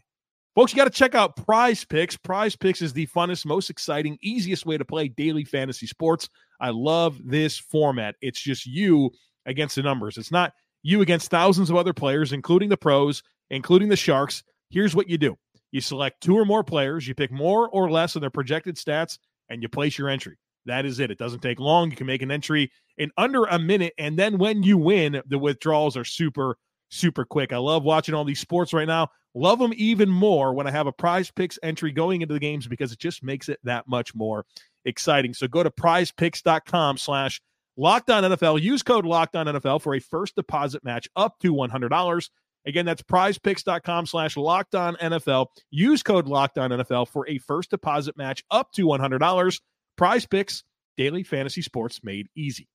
Folks, 0.56 0.74
you 0.74 0.78
got 0.78 0.86
to 0.86 0.90
check 0.90 1.16
out 1.16 1.36
Prize 1.36 1.86
Picks. 1.86 2.18
Prize 2.18 2.56
Picks 2.56 2.82
is 2.82 2.92
the 2.92 3.08
funnest, 3.08 3.46
most 3.46 3.70
exciting, 3.70 4.18
easiest 4.22 4.66
way 4.66 4.78
to 4.78 4.86
play 4.86 5.08
daily 5.08 5.44
fantasy 5.44 5.88
sports. 5.88 6.28
I 6.60 6.72
love 6.72 7.20
this 7.24 7.58
format. 7.58 8.16
It's 8.22 8.42
just 8.42 8.66
you 8.66 9.12
against 9.46 9.76
the 9.76 9.84
numbers. 9.84 10.18
It's 10.18 10.32
not 10.32 10.54
you 10.82 11.02
against 11.02 11.30
thousands 11.30 11.70
of 11.70 11.76
other 11.76 11.94
players, 11.94 12.34
including 12.34 12.70
the 12.70 12.78
pros, 12.78 13.22
including 13.50 13.90
the 13.90 13.96
Sharks. 13.96 14.44
Here's 14.70 14.96
what 14.96 15.10
you 15.10 15.18
do 15.18 15.38
you 15.72 15.82
select 15.82 16.22
two 16.22 16.36
or 16.36 16.46
more 16.46 16.64
players, 16.64 17.08
you 17.08 17.14
pick 17.14 17.32
more 17.32 17.70
or 17.70 17.92
less 17.92 18.16
of 18.16 18.22
their 18.22 18.30
projected 18.32 18.76
stats, 18.76 19.20
and 19.50 19.62
you 19.62 19.70
place 19.70 19.98
your 19.98 20.10
entry. 20.10 20.36
That 20.66 20.86
is 20.86 21.00
it. 21.00 21.12
It 21.12 21.18
doesn't 21.18 21.42
take 21.42 21.60
long. 21.60 21.90
You 21.90 21.96
can 21.96 22.08
make 22.08 22.22
an 22.22 22.32
entry 22.32 22.72
in 22.98 23.12
under 23.18 23.46
a 23.46 23.60
minute. 23.60 23.94
And 23.98 24.18
then 24.18 24.38
when 24.38 24.64
you 24.64 24.78
win, 24.78 25.22
the 25.28 25.40
withdrawals 25.40 25.96
are 25.96 26.04
super, 26.04 26.58
super 26.90 27.24
quick. 27.24 27.54
I 27.54 27.58
love 27.58 27.84
watching 27.84 28.14
all 28.14 28.26
these 28.26 28.40
sports 28.40 28.74
right 28.74 28.88
now. 28.88 29.10
Love 29.36 29.60
them 29.60 29.74
even 29.76 30.10
more 30.10 30.54
when 30.54 30.68
I 30.68 30.72
have 30.72 30.88
a 30.88 30.92
prize 30.92 31.30
picks 31.32 31.60
entry 31.62 31.92
going 31.92 32.22
into 32.22 32.34
the 32.34 32.40
games 32.40 32.68
because 32.68 32.92
it 32.92 33.00
just 33.00 33.24
makes 33.24 33.48
it 33.48 33.60
that 33.64 33.88
much 33.88 34.16
more 34.16 34.46
exciting. 34.86 35.34
So 35.34 35.48
go 35.48 35.64
to 35.64 35.70
prizepicks.com 35.70 36.98
slash 36.98 37.42
locked 37.78 38.10
on 38.10 38.24
NFL. 38.24 38.62
Use 38.62 38.84
code 38.84 39.06
locked 39.06 39.36
on 39.36 39.46
NFL 39.46 39.82
for 39.82 39.96
a 39.96 40.00
first 40.00 40.36
deposit 40.36 40.84
match 40.84 41.08
up 41.16 41.38
to 41.40 41.54
$100. 41.54 42.30
Again, 42.66 42.86
that's 42.86 43.02
prizepicks.com 43.02 44.06
slash 44.06 44.36
locked 44.36 44.76
on 44.76 44.96
NFL. 44.96 45.48
Use 45.72 46.04
code 46.04 46.28
locked 46.28 46.58
on 46.58 46.72
NFL 46.72 47.08
for 47.08 47.28
a 47.28 47.38
first 47.38 47.70
deposit 47.70 48.18
match 48.18 48.44
up 48.52 48.72
to 48.74 48.86
$100. 48.86 49.62
Prize 49.96 50.26
picks, 50.26 50.64
daily 50.98 51.24
fantasy 51.24 51.62
sports 51.62 52.04
made 52.04 52.28
easy. 52.36 52.68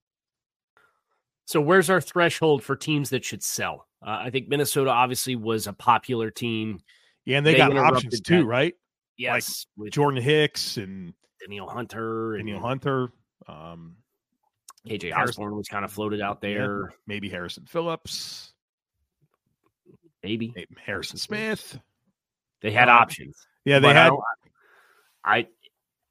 So 1.46 1.60
where's 1.60 1.90
our 1.90 2.00
threshold 2.00 2.62
for 2.62 2.74
teams 2.74 3.10
that 3.10 3.24
should 3.24 3.42
sell? 3.42 3.86
Uh, 4.06 4.18
I 4.24 4.30
think 4.30 4.48
Minnesota 4.48 4.90
obviously 4.90 5.34
was 5.36 5.66
a 5.66 5.72
popular 5.72 6.30
team. 6.30 6.80
Yeah, 7.24 7.38
and 7.38 7.46
they, 7.46 7.52
They 7.52 7.58
got 7.58 7.76
options 7.76 8.20
too, 8.20 8.40
that. 8.40 8.44
right? 8.44 8.74
Yes, 9.16 9.66
with 9.76 9.92
Jordan 9.92 10.22
Hicks 10.22 10.76
and 10.76 11.14
Danielle 11.40 11.68
Hunter 11.68 12.34
and 12.34 12.46
Danielle 12.46 12.66
Hunter, 12.66 13.12
um, 13.48 13.96
KJ 14.86 15.12
Harrison- 15.12 15.42
Osborne 15.44 15.56
was 15.56 15.68
kind 15.68 15.84
of 15.84 15.92
floated 15.92 16.20
out 16.20 16.38
Yeah. 16.42 16.50
there. 16.50 16.94
maybe 17.06 17.28
Harrison 17.30 17.64
Phillips, 17.64 18.52
Maybe 20.22 20.52
maybe 20.54 20.74
Harrison 20.84 21.18
Smith. 21.18 21.78
they 22.62 22.70
had 22.70 22.88
Uh, 22.88 22.92
options. 22.92 23.36
Yeah, 23.64 23.78
they 23.78 23.88
I 23.90 23.92
had 23.94 24.08
don't- 24.08 24.22
I 25.24 25.48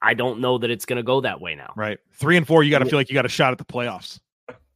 I 0.02 0.14
don't 0.16 0.40
know 0.40 0.58
that 0.58 0.70
it's 0.70 0.86
going 0.86 0.98
to 0.98 1.04
go 1.04 1.22
that 1.22 1.40
way 1.42 1.56
now. 1.56 1.72
right 1.76 1.98
three 2.14 2.36
and 2.38 2.46
four. 2.48 2.64
You 2.64 2.72
got 2.72 2.80
to 2.80 2.86
feel 2.86 2.98
like 3.00 3.10
you 3.10 3.14
got 3.14 3.26
a 3.26 3.30
shot 3.30 3.52
at 3.52 3.58
the 3.58 3.66
playoffs. 3.66 4.20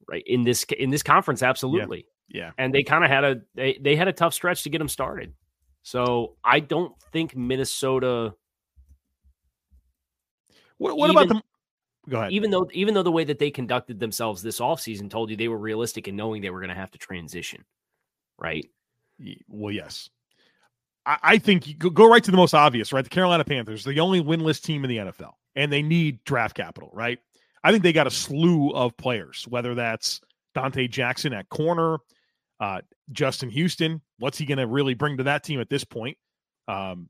Right 0.07 0.23
in 0.25 0.43
this 0.43 0.63
in 0.63 0.89
this 0.89 1.03
conference, 1.03 1.41
absolutely. 1.43 2.05
Yeah, 2.29 2.51
And 2.57 2.73
they 2.73 2.83
kind 2.83 3.03
of 3.05 3.09
had 3.09 3.23
a 3.23 3.41
they, 3.55 3.77
they 3.81 3.95
had 3.95 4.07
a 4.09 4.13
tough 4.13 4.33
stretch 4.33 4.63
to 4.63 4.69
get 4.69 4.79
them 4.79 4.89
started. 4.89 5.33
So 5.83 6.35
I 6.43 6.59
don't 6.59 6.93
think 7.13 7.35
Minnesota, 7.35 8.33
what, 10.77 10.97
what 10.97 11.09
about 11.09 11.25
Even- 11.25 11.37
them? 11.37 11.43
Go 12.09 12.19
ahead. 12.19 12.31
even 12.31 12.51
though 12.51 12.69
even 12.71 12.93
though 12.93 13.03
the 13.03 13.11
way 13.11 13.25
that 13.25 13.37
they 13.37 13.51
conducted 13.51 13.99
themselves 13.99 14.41
this 14.41 14.61
offseason 14.61 15.09
told 15.09 15.29
you 15.29 15.35
they 15.35 15.49
were 15.49 15.57
realistic 15.57 16.07
in 16.07 16.15
knowing 16.15 16.41
they 16.41 16.49
were 16.49 16.61
going 16.61 16.69
to 16.69 16.75
have 16.75 16.89
to 16.91 16.97
transition, 16.97 17.65
right? 18.39 18.65
Well, 19.49 19.73
yes. 19.73 20.09
I, 21.05 21.17
I 21.21 21.37
think 21.37 21.67
you 21.67 21.75
go, 21.75 21.89
go 21.89 22.09
right 22.09 22.23
to 22.23 22.31
the 22.31 22.37
most 22.37 22.53
obvious, 22.53 22.93
right? 22.93 23.03
The 23.03 23.09
Carolina 23.09 23.43
Panthers, 23.43 23.83
the 23.83 23.99
only 23.99 24.21
winless 24.21 24.61
team 24.63 24.85
in 24.85 24.89
the 24.89 24.97
NFL, 24.97 25.33
and 25.57 25.69
they 25.69 25.81
need 25.81 26.23
draft 26.23 26.55
capital, 26.55 26.89
right? 26.93 27.19
I 27.61 27.71
think 27.71 27.83
they 27.83 27.91
got 27.91 28.07
a 28.07 28.11
slew 28.11 28.69
of 28.71 28.95
players, 28.95 29.45
whether 29.49 29.75
that's 29.75 30.21
Donte 30.55 30.89
Jackson 30.89 31.33
at 31.33 31.49
corner, 31.49 31.97
uh, 32.59 32.81
Justin 33.11 33.49
Houston. 33.49 34.01
What's 34.19 34.37
he 34.37 34.45
going 34.45 34.57
to 34.57 34.67
really 34.67 34.93
bring 34.93 35.17
to 35.17 35.23
that 35.23 35.43
team 35.43 35.59
at 35.59 35.69
this 35.69 35.83
point? 35.83 36.17
Um, 36.67 37.09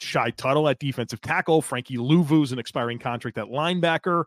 Shy 0.00 0.30
Tuttle 0.30 0.68
at 0.68 0.78
defensive 0.78 1.20
tackle, 1.20 1.62
Frankie 1.62 1.96
Luvu's 1.96 2.52
an 2.52 2.58
expiring 2.58 2.98
contract 2.98 3.38
at 3.38 3.46
linebacker. 3.46 4.24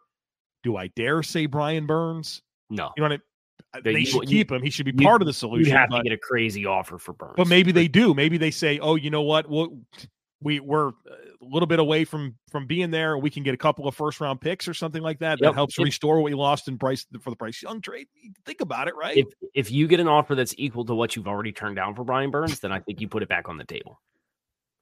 Do 0.64 0.78
I 0.78 0.88
dare 0.88 1.22
say 1.24 1.46
Brian 1.46 1.86
Burns? 1.86 2.42
No, 2.70 2.92
You 2.98 3.04
know 3.04 3.10
what? 3.10 3.22
I, 3.74 3.82
They- 3.82 3.94
they 3.94 4.00
you- 4.00 4.06
should 4.06 4.28
keep 4.28 4.52
him. 4.52 4.62
He 4.64 4.70
should 4.70 4.86
be 4.86 4.94
part 5.04 5.22
of 5.22 5.26
the 5.26 5.34
solution. 5.34 5.72
you 5.72 5.78
have 5.78 5.90
but- 5.90 5.98
to 6.00 6.04
get 6.04 6.14
a 6.14 6.18
crazy 6.18 6.66
offer 6.66 6.98
for 6.98 7.14
Burns. 7.14 7.34
but 7.38 7.48
maybe 7.48 7.72
they 7.72 7.88
do. 7.88 8.14
Maybe 8.14 8.38
they 8.38 8.52
say, 8.52 8.80
"Oh, 8.80 8.96
you 8.96 9.10
know 9.10 9.22
what? 9.22 9.50
We'll, 9.50 9.80
we 10.42 10.60
we're 10.60 10.90
uh, 10.90 10.92
a 11.42 11.46
little 11.46 11.68
bit 11.68 11.80
away 11.80 12.06
from 12.06 12.36
from 12.50 12.66
being 12.66 12.92
there. 12.92 13.18
We 13.18 13.30
can 13.30 13.44
get 13.44 13.54
a 13.54 13.58
couple 13.58 13.88
of 13.88 13.96
first 13.96 14.22
round 14.22 14.42
picks 14.42 14.68
or 14.68 14.74
something 14.74 15.02
like 15.02 15.20
that. 15.20 15.40
That 15.42 15.54
helps 15.54 15.78
restore 15.78 16.18
what 16.18 16.26
we 16.26 16.34
lost 16.34 16.68
in 16.68 16.76
Bryce 16.76 17.06
for 17.22 17.30
the 17.30 17.36
Bryce 17.36 17.62
Young 17.62 17.82
trade. 17.82 18.08
Think 18.46 18.62
about 18.62 18.88
it, 18.88 18.96
right? 18.96 19.18
if 19.18 19.28
if 19.54 19.72
you 19.72 19.88
get 19.88 20.00
an 20.00 20.08
offer 20.08 20.36
that's 20.36 20.56
equal 20.58 20.86
to 20.86 20.96
what 20.96 21.16
you've 21.16 21.28
already 21.28 21.52
turned 21.52 21.76
down 21.76 21.96
for 21.96 22.04
Brian 22.04 22.32
Burns, 22.32 22.60
then 22.60 22.72
I 22.72 22.80
think 22.80 23.02
you 23.02 23.08
put 23.08 23.24
it 23.24 23.30
back 23.30 23.50
on 23.50 23.58
the 23.58 23.66
table 23.66 24.02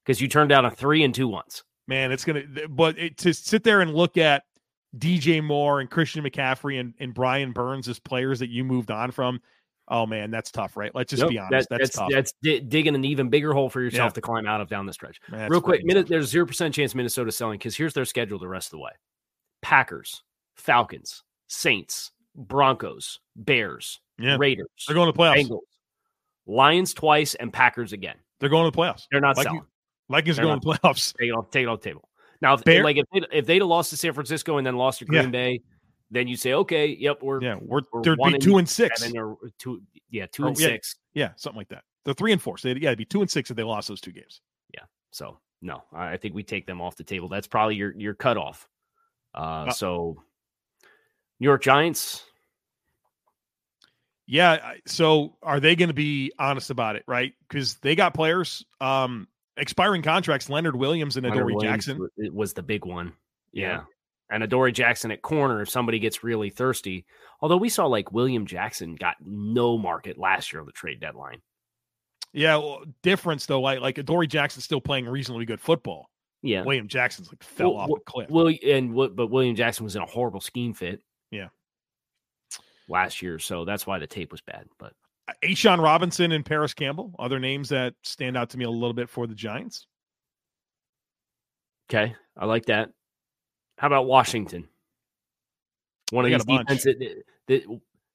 because 0.06 0.22
you 0.22 0.28
turned 0.28 0.50
down 0.50 0.66
a 0.66 0.72
three 0.72 1.04
and 1.04 1.14
two 1.14 1.28
once. 1.28 1.64
Man, 1.88 2.12
it's 2.12 2.26
gonna. 2.26 2.44
But 2.70 2.98
it, 2.98 3.18
to 3.20 3.34
sit 3.34 3.64
there 3.64 3.82
and 3.82 3.94
look 3.94 4.18
at 4.18 4.44
DJ 4.98 5.44
Moore 5.44 5.80
and 5.80 5.90
Christian 5.90 6.24
McCaffrey 6.24 6.80
and 6.80 6.94
and 7.00 7.14
Brian 7.14 7.52
Burns 7.52 7.88
as 7.88 8.00
players 8.00 8.40
that 8.40 8.50
you 8.50 8.64
moved 8.64 8.92
on 8.92 9.12
from. 9.12 9.42
Oh 9.90 10.06
man, 10.06 10.32
that's 10.32 10.52
tough, 10.52 10.76
right? 10.76 10.94
Let's 10.94 11.10
just 11.12 11.22
Yep, 11.22 11.30
be 11.30 11.40
honest. 11.40 11.70
that- 11.70 11.78
that's, 11.80 11.82
that's 11.92 11.96
tough. 11.98 12.10
that's 12.12 12.34
di- 12.44 12.60
digging 12.60 12.94
an 12.96 13.06
even 13.06 13.30
bigger 13.30 13.54
hole 13.54 13.70
for 13.70 13.82
yourself 13.82 14.10
Yeah. 14.12 14.16
to 14.16 14.22
climb 14.22 14.46
out 14.46 14.60
of 14.62 14.68
down 14.70 14.86
the 14.86 14.94
stretch. 14.94 15.20
That's 15.30 15.50
Real 15.50 15.62
quick, 15.62 15.86
minute, 15.86 16.08
there's 16.08 16.28
zero 16.30 16.46
percent 16.46 16.74
chance 16.76 16.94
Minnesota 16.94 17.32
selling 17.32 17.58
because 17.58 17.76
here's 17.76 17.94
their 17.94 18.06
schedule 18.06 18.38
the 18.40 18.48
rest 18.50 18.68
of 18.68 18.72
the 18.72 18.80
way: 18.80 18.92
Packers, 19.62 20.24
Falcons, 20.56 21.24
Saints, 21.48 22.12
Broncos, 22.36 23.20
Bears, 23.36 24.02
Yeah, 24.20 24.36
Raiders, 24.38 24.68
they're 24.88 24.96
going 24.96 25.08
to 25.12 25.18
the 25.18 25.18
playoffs. 25.24 25.48
Bengals, 25.48 25.62
Lions 26.46 26.94
twice, 26.94 27.36
and 27.36 27.52
Packers 27.52 27.94
again. 27.94 28.16
They're 28.40 28.50
going 28.50 28.66
to 28.70 28.76
the 28.76 28.78
playoffs. 28.78 29.08
They're 29.12 29.22
not 29.22 29.38
Like 29.38 29.46
selling. 29.46 29.64
Vikings 30.10 30.40
are 30.40 30.44
going 30.44 30.60
to 30.60 30.66
the 30.66 30.74
playoffs. 30.80 31.14
Take 31.18 31.30
it 31.30 31.32
off, 31.32 31.50
take 31.52 31.64
it 31.64 31.68
off 31.68 31.82
the 31.82 31.90
table. 31.90 32.10
Now, 32.42 32.54
if, 32.54 32.64
Bear- 32.64 32.84
like 32.84 32.98
if 32.98 33.06
they'd, 33.14 33.26
if 33.32 33.46
they'd 33.46 33.62
have 33.62 33.68
lost 33.68 33.90
to 33.90 33.98
San 33.98 34.14
Francisco 34.14 34.58
and 34.58 34.66
then 34.68 34.76
lost 34.76 35.00
to 35.00 35.06
Yeah. 35.10 35.22
Green 35.22 35.32
Bay, 35.32 35.62
then 36.12 36.28
you 36.28 36.36
say, 36.38 36.54
okay, 36.54 36.88
yep, 36.88 37.22
we're 37.22 37.42
Yeah, 37.42 37.56
we're, 37.62 37.82
we're 37.92 38.02
there'd 38.04 38.18
be 38.20 38.34
and 38.34 38.42
two 38.42 38.58
and 38.58 38.68
six. 38.70 39.02
or 39.16 39.38
two, 39.58 39.82
yeah, 40.10 40.26
two 40.32 40.46
Oh, 40.46 40.48
and 40.48 40.60
yeah. 40.60 40.68
six. 40.68 40.96
Yeah, 41.14 41.32
something 41.36 41.58
like 41.58 41.70
that. 41.70 41.84
The 42.06 42.14
three 42.14 42.32
and 42.32 42.42
four. 42.42 42.58
So 42.58 42.70
they'd- 42.70 42.82
yeah, 42.82 42.90
it'd 42.90 42.98
be 42.98 43.06
two 43.06 43.22
and 43.22 43.30
six 43.30 43.50
if 43.50 43.58
they 43.58 43.64
lost 43.64 43.88
those 43.88 44.00
two 44.02 44.12
games. 44.12 44.42
Yeah, 44.74 44.84
so 45.12 45.40
no, 45.62 45.84
I 45.94 46.18
think 46.18 46.34
we 46.36 46.44
take 46.44 46.66
them 46.68 46.80
off 46.82 46.96
the 46.96 47.04
table. 47.04 47.28
That's 47.28 47.48
probably 47.48 47.76
your 47.76 47.94
your 47.98 48.14
cutoff. 48.14 48.68
Uh, 49.36 49.66
Uh, 49.68 49.72
so 49.72 50.24
New 51.40 51.46
York 51.46 51.62
Giants. 51.64 52.24
Yeah. 54.26 54.74
So 54.86 55.38
are 55.42 55.60
they 55.60 55.76
going 55.76 55.88
to 55.90 55.94
be 55.94 56.32
honest 56.38 56.70
about 56.70 56.96
it, 56.96 57.04
right? 57.08 57.34
Because 57.48 57.76
they 57.76 57.96
got 57.96 58.14
players, 58.14 58.66
um, 58.82 59.28
expiring 59.56 60.02
contracts. 60.02 60.50
Leonard 60.50 60.76
Williams 60.76 61.18
and 61.18 61.26
Adoree 61.26 61.56
Jackson. 61.62 62.10
It 62.18 62.34
was 62.34 62.54
the 62.54 62.64
big 62.64 62.86
one. 62.86 63.14
Yeah. 63.54 63.84
And 64.30 64.44
Adoree 64.44 64.74
Jackson 64.74 65.12
at 65.12 65.22
corner 65.22 65.62
if 65.62 65.70
somebody 65.70 66.00
gets 66.00 66.24
really 66.24 66.50
thirsty. 66.50 67.06
Although 67.42 67.58
we 67.58 67.70
saw 67.70 67.86
like 67.86 68.12
William 68.12 68.46
Jackson 68.46 68.96
got 68.96 69.16
no 69.22 69.78
market 69.78 70.18
last 70.18 70.52
year 70.52 70.60
on 70.60 70.66
the 70.66 70.74
trade 70.74 71.00
deadline. 71.00 71.42
Yeah, 72.34 72.58
well, 72.58 72.84
difference 73.04 73.46
though. 73.46 73.62
Like 73.62 73.80
like 73.80 73.98
Adoree 73.98 74.28
Jackson's 74.28 74.66
still 74.66 74.82
playing 74.82 75.06
reasonably 75.06 75.46
good 75.46 75.62
football. 75.62 76.10
Yeah. 76.42 76.64
William 76.64 76.88
Jackson's 76.88 77.30
like 77.30 77.42
fell 77.42 77.74
Well, 77.74 77.84
off 77.84 77.90
well, 77.90 78.02
a 78.06 78.12
cliff. 78.12 78.30
Will 78.30 78.54
and 78.66 78.94
what 78.94 79.16
but 79.16 79.28
William 79.28 79.56
Jackson 79.56 79.86
was 79.86 79.96
in 79.96 80.02
a 80.02 80.06
horrible 80.06 80.42
scheme 80.42 80.74
fit. 80.74 81.02
Yeah. 81.32 81.48
Last 82.90 83.22
year, 83.22 83.40
so 83.40 83.66
that's 83.66 83.88
why 83.88 84.00
the 84.00 84.08
tape 84.08 84.32
was 84.32 84.42
bad. 84.42 84.68
But 84.78 84.94
A'Shawn 85.44 85.82
Robinson 85.82 86.32
and 86.32 86.46
Parris 86.46 86.74
Campbell, 86.74 87.14
other 87.20 87.40
names 87.40 87.70
that 87.70 87.96
stand 88.04 88.38
out 88.38 88.50
to 88.52 88.58
me 88.58 88.66
a 88.66 88.70
little 88.70 88.94
bit 88.94 89.10
for 89.10 89.28
the 89.28 89.36
Giants. 89.36 89.88
okay, 91.90 92.16
I 92.38 92.46
like 92.46 92.66
that. 92.68 92.90
How 93.78 93.88
about 93.88 94.08
Washington? 94.08 94.68
One 96.12 96.26
of 96.26 96.32
these 96.32 96.46
defensive 96.46 96.96
they, 97.48 97.66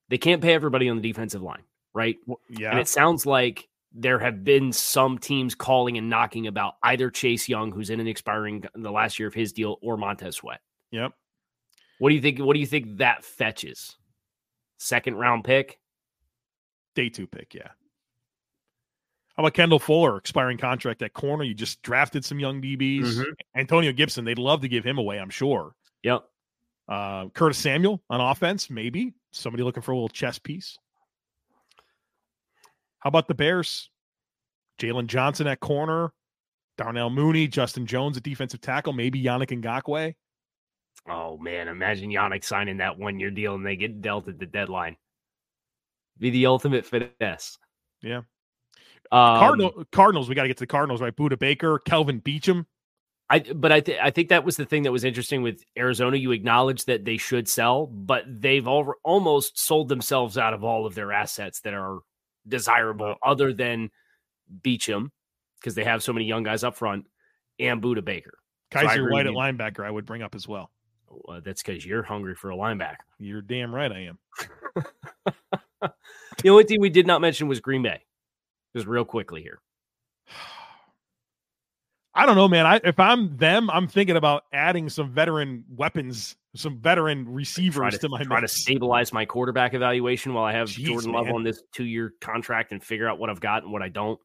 they 0.08 0.18
can't 0.18 0.42
pay 0.42 0.54
everybody 0.54 0.88
on 0.88 0.96
the 0.96 1.02
defensive 1.02 1.42
line, 1.42 1.62
right? 1.94 2.16
Well, 2.26 2.38
And 2.48 2.58
Yeah, 2.58 2.78
it 2.78 2.88
sounds 2.88 3.26
like 3.26 3.68
there 3.94 4.18
have 4.18 4.44
been 4.44 4.72
some 4.72 5.18
teams 5.18 5.54
calling 5.54 5.98
and 5.98 6.08
knocking 6.08 6.46
about 6.46 6.74
either 6.82 7.10
Chase 7.10 7.48
Young, 7.48 7.70
who's 7.72 7.90
in 7.90 8.00
an 8.00 8.06
expiring 8.06 8.64
the 8.74 8.90
last 8.90 9.18
year 9.18 9.28
of 9.28 9.34
his 9.34 9.52
deal, 9.52 9.78
or 9.82 9.96
Montez 9.96 10.36
Sweat. 10.36 10.60
yep. 10.90 11.12
What 11.98 12.08
do 12.08 12.14
you 12.16 12.20
think? 12.22 12.40
What 12.40 12.54
do 12.54 12.60
you 12.60 12.66
think 12.66 12.98
that 12.98 13.24
fetches? 13.24 13.96
Second 14.78 15.16
round 15.16 15.44
pick? 15.44 15.78
Day 16.94 17.08
two 17.08 17.26
pick, 17.26 17.54
yeah. 17.54 17.68
How 19.36 19.42
about 19.42 19.54
Kendall 19.54 19.78
Fuller, 19.78 20.18
expiring 20.18 20.58
contract 20.58 21.00
at 21.02 21.14
corner? 21.14 21.44
You 21.44 21.54
just 21.54 21.80
drafted 21.82 22.24
some 22.24 22.38
young 22.38 22.60
DBs. 22.60 23.16
Mhm. 23.16 23.34
Antonio 23.56 23.92
Gibson, 23.92 24.24
they'd 24.24 24.38
love 24.38 24.60
to 24.60 24.68
give 24.68 24.84
him 24.84 24.98
away, 24.98 25.18
I'm 25.18 25.30
sure. 25.30 25.74
Yep. 26.02 26.28
Uh, 26.88 27.28
Curtis 27.30 27.58
Samuel 27.58 28.02
on 28.10 28.20
offense, 28.20 28.68
maybe 28.68 29.14
somebody 29.30 29.62
looking 29.62 29.82
for 29.82 29.92
a 29.92 29.94
little 29.94 30.08
chess 30.10 30.38
piece. 30.38 30.78
How 32.98 33.08
about 33.08 33.26
the 33.26 33.34
Bears? 33.34 33.90
Jaylon 34.78 35.06
Johnson 35.06 35.46
at 35.46 35.60
corner, 35.60 36.12
Darnell 36.76 37.10
Mooney, 37.10 37.48
Justin 37.48 37.86
Jones 37.86 38.16
at 38.16 38.22
defensive 38.22 38.60
tackle, 38.60 38.92
maybe 38.92 39.22
Yannick 39.22 39.48
Ngakoue. 39.62 40.14
Oh 41.08 41.38
man, 41.38 41.68
imagine 41.68 42.10
Yannick 42.10 42.44
signing 42.44 42.76
that 42.78 42.98
one 42.98 43.18
year 43.18 43.30
deal 43.30 43.54
and 43.54 43.64
they 43.64 43.76
get 43.76 44.02
dealt 44.02 44.28
at 44.28 44.38
the 44.38 44.46
deadline. 44.46 44.96
Be 46.18 46.30
the 46.30 46.46
ultimate 46.46 46.84
finesse. 46.84 47.58
Yeah. 48.02 48.22
Um, 49.10 49.38
Cardinal, 49.38 49.84
Cardinals, 49.92 50.28
we 50.28 50.34
got 50.34 50.42
to 50.42 50.48
get 50.48 50.56
to 50.58 50.62
the 50.62 50.66
Cardinals, 50.68 51.00
right? 51.00 51.14
Budda 51.14 51.38
Baker, 51.38 51.78
Kelvin 51.80 52.20
Beachum. 52.20 52.66
I 53.28 53.40
but 53.40 53.72
I 53.72 53.80
th- 53.80 53.98
I 54.02 54.10
think 54.10 54.28
that 54.28 54.44
was 54.44 54.56
the 54.56 54.64
thing 54.64 54.82
that 54.82 54.92
was 54.92 55.04
interesting 55.04 55.42
with 55.42 55.62
Arizona. 55.78 56.16
You 56.16 56.32
acknowledge 56.32 56.84
that 56.84 57.04
they 57.04 57.16
should 57.16 57.48
sell, 57.48 57.86
but 57.86 58.24
they've 58.26 58.66
al- 58.66 58.94
almost 59.04 59.58
sold 59.58 59.88
themselves 59.88 60.36
out 60.36 60.54
of 60.54 60.64
all 60.64 60.86
of 60.86 60.94
their 60.94 61.12
assets 61.12 61.60
that 61.60 61.74
are 61.74 62.00
desirable, 62.46 63.16
other 63.22 63.52
than 63.52 63.90
Beachum, 64.62 65.10
because 65.60 65.74
they 65.74 65.84
have 65.84 66.02
so 66.02 66.12
many 66.12 66.26
young 66.26 66.42
guys 66.42 66.64
up 66.64 66.76
front, 66.76 67.06
and 67.58 67.82
Budda 67.82 68.04
Baker. 68.04 68.34
Kyzir 68.70 69.10
White 69.10 69.26
at 69.26 69.32
linebacker, 69.32 69.84
I 69.84 69.90
would 69.90 70.06
bring 70.06 70.22
up 70.22 70.34
as 70.34 70.48
well. 70.48 70.70
Uh, 71.28 71.40
that's 71.40 71.62
because 71.62 71.84
you're 71.84 72.02
hungry 72.02 72.34
for 72.34 72.50
a 72.50 72.56
linebacker. 72.56 72.96
You're 73.18 73.42
damn 73.42 73.74
right 73.74 73.92
I 73.92 74.08
am. 74.08 74.18
The 76.42 76.48
only 76.48 76.64
thing 76.64 76.80
we 76.80 76.90
did 76.90 77.06
not 77.06 77.20
mention 77.20 77.48
was 77.48 77.60
Green 77.60 77.82
Bay. 77.82 78.00
Just 78.74 78.86
real 78.86 79.04
quickly 79.04 79.42
here. 79.42 79.60
I 82.14 82.26
don't 82.26 82.36
know, 82.36 82.46
man. 82.46 82.66
I 82.66 82.78
if 82.84 83.00
I'm 83.00 83.38
them, 83.38 83.70
I'm 83.70 83.88
thinking 83.88 84.16
about 84.16 84.44
adding 84.52 84.90
some 84.90 85.10
veteran 85.10 85.64
weapons, 85.74 86.36
some 86.54 86.78
veteran 86.78 87.26
receivers 87.26 87.94
to, 87.94 88.00
to, 88.00 88.08
my 88.10 88.22
try 88.22 88.40
to 88.40 88.48
stabilize 88.48 89.14
my 89.14 89.24
quarterback 89.24 89.72
evaluation 89.72 90.34
while 90.34 90.44
I 90.44 90.52
have 90.52 90.68
Jeez, 90.68 90.84
Jordan 90.84 91.12
Love 91.12 91.26
man. 91.26 91.36
on 91.36 91.42
this 91.42 91.62
two 91.72 91.86
year 91.86 92.12
contract 92.20 92.72
and 92.72 92.84
figure 92.84 93.08
out 93.08 93.18
what 93.18 93.30
I've 93.30 93.40
got 93.40 93.62
and 93.62 93.72
what 93.72 93.80
I 93.80 93.88
don't. 93.88 94.20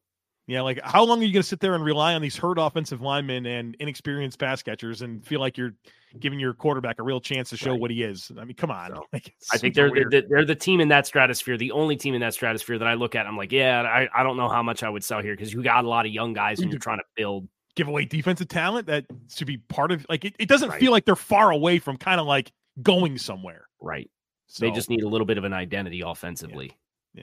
Yeah, 0.48 0.62
like 0.62 0.80
how 0.82 1.04
long 1.04 1.20
are 1.20 1.24
you 1.26 1.32
going 1.32 1.42
to 1.42 1.48
sit 1.48 1.60
there 1.60 1.74
and 1.74 1.84
rely 1.84 2.14
on 2.14 2.22
these 2.22 2.36
hurt 2.36 2.58
offensive 2.58 3.02
linemen 3.02 3.44
and 3.44 3.76
inexperienced 3.80 4.38
pass 4.38 4.62
catchers 4.62 5.02
and 5.02 5.24
feel 5.24 5.40
like 5.40 5.58
you're 5.58 5.74
giving 6.20 6.40
your 6.40 6.54
quarterback 6.54 6.98
a 6.98 7.02
real 7.02 7.20
chance 7.20 7.50
to 7.50 7.56
show 7.58 7.72
Right. 7.72 7.80
what 7.80 7.90
he 7.90 8.02
is? 8.02 8.32
I 8.38 8.44
mean, 8.44 8.56
come 8.56 8.70
on. 8.70 8.92
So, 8.94 9.04
Like, 9.12 9.34
I 9.52 9.58
think 9.58 9.74
they're 9.74 9.90
the, 9.90 10.24
they're 10.26 10.46
the 10.46 10.54
team 10.54 10.80
in 10.80 10.88
that 10.88 11.06
stratosphere, 11.06 11.58
the 11.58 11.70
only 11.72 11.96
team 11.96 12.14
in 12.14 12.22
that 12.22 12.32
stratosphere 12.32 12.78
that 12.78 12.88
I 12.88 12.94
look 12.94 13.14
at. 13.14 13.26
I'm 13.26 13.36
like, 13.36 13.52
yeah, 13.52 13.82
I, 13.82 14.08
I 14.18 14.22
don't 14.22 14.38
know 14.38 14.48
how 14.48 14.62
much 14.62 14.82
I 14.82 14.88
would 14.88 15.04
sell 15.04 15.20
here 15.20 15.34
because 15.36 15.52
you 15.52 15.62
got 15.62 15.84
a 15.84 15.88
lot 15.88 16.06
of 16.06 16.12
young 16.12 16.32
guys 16.32 16.60
and 16.60 16.68
You 16.68 16.72
you're 16.72 16.80
trying 16.80 16.98
to 16.98 17.04
build. 17.14 17.46
give 17.76 17.88
away 17.88 18.06
defensive 18.06 18.48
talent 18.48 18.86
that 18.86 19.04
should 19.30 19.46
be 19.46 19.58
part 19.58 19.92
of. 19.92 20.06
Like 20.08 20.24
it, 20.24 20.34
it 20.38 20.48
doesn't 20.48 20.70
Right. 20.70 20.80
feel 20.80 20.92
like 20.92 21.04
they're 21.04 21.14
far 21.14 21.50
away 21.50 21.78
from 21.78 21.98
kind 21.98 22.20
of 22.22 22.26
like 22.26 22.52
going 22.82 23.18
somewhere. 23.18 23.66
Right. 23.82 24.10
So, 24.46 24.64
They 24.64 24.70
just 24.72 24.88
need 24.88 25.02
a 25.02 25.08
little 25.08 25.26
bit 25.26 25.36
of 25.36 25.44
an 25.44 25.52
identity 25.52 26.00
offensively. 26.00 26.68
Yeah. 26.68 26.72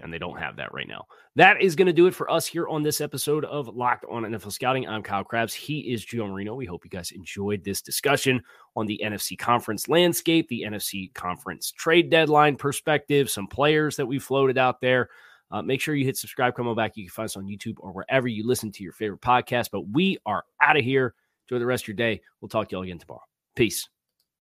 And 0.02 0.14
they 0.14 0.18
don't 0.18 0.40
have 0.40 0.56
that 0.58 0.74
right 0.74 0.88
now. 0.88 1.06
That 1.36 1.62
is 1.62 1.76
going 1.76 1.88
to 1.88 1.94
do 1.94 2.08
it 2.08 2.16
for 2.16 2.30
us 2.32 2.46
here 2.46 2.68
on 2.68 2.84
this 2.84 3.02
episode 3.02 3.46
of 3.46 3.68
Locked 3.68 4.06
on 4.10 4.24
NFL 4.24 4.52
Scouting. 4.52 4.88
I'm 4.88 5.04
Kyle 5.04 5.24
Crabbs. 5.24 5.54
He 5.54 5.80
is 5.80 6.06
Joe 6.06 6.28
Marino. 6.28 6.56
We 6.56 6.66
hope 6.66 6.86
you 6.86 6.90
guys 6.90 7.12
enjoyed 7.12 7.64
this 7.64 7.82
discussion 7.82 8.42
on 8.76 8.86
the 8.86 9.02
NFC 9.04 9.38
conference 9.38 9.88
landscape, 9.90 10.48
the 10.48 10.64
NFC 10.68 11.14
conference 11.14 11.72
trade 11.72 12.10
deadline 12.10 12.56
perspective, 12.56 13.30
some 13.30 13.48
players 13.48 13.96
that 13.98 14.06
we 14.06 14.20
floated 14.20 14.58
out 14.58 14.82
there. 14.82 15.10
Uh, 15.52 15.62
make 15.62 15.80
sure 15.82 15.96
you 15.96 16.06
hit 16.06 16.18
subscribe, 16.18 16.56
come 16.56 16.68
on 16.68 16.76
back. 16.76 16.94
You 16.96 17.06
can 17.06 17.12
find 17.12 17.26
us 17.26 17.38
on 17.38 17.46
YouTube 17.46 17.76
or 17.80 17.92
wherever 17.92 18.28
you 18.28 18.46
listen 18.48 18.72
to 18.72 18.84
your 18.84 18.94
favorite 18.94 19.22
podcast. 19.22 19.70
But 19.72 19.88
we 19.90 20.18
are 20.26 20.44
out 20.62 20.78
of 20.78 20.84
here. 20.84 21.14
Enjoy 21.48 21.60
the 21.60 21.66
rest 21.66 21.84
of 21.84 21.90
your 21.90 21.96
day. 21.96 22.22
We'll 22.42 22.50
talk 22.50 22.70
to 22.70 22.74
you 22.74 22.78
all 22.78 22.84
again 22.84 23.00
tomorrow. 23.00 23.22
Peace. 23.56 23.88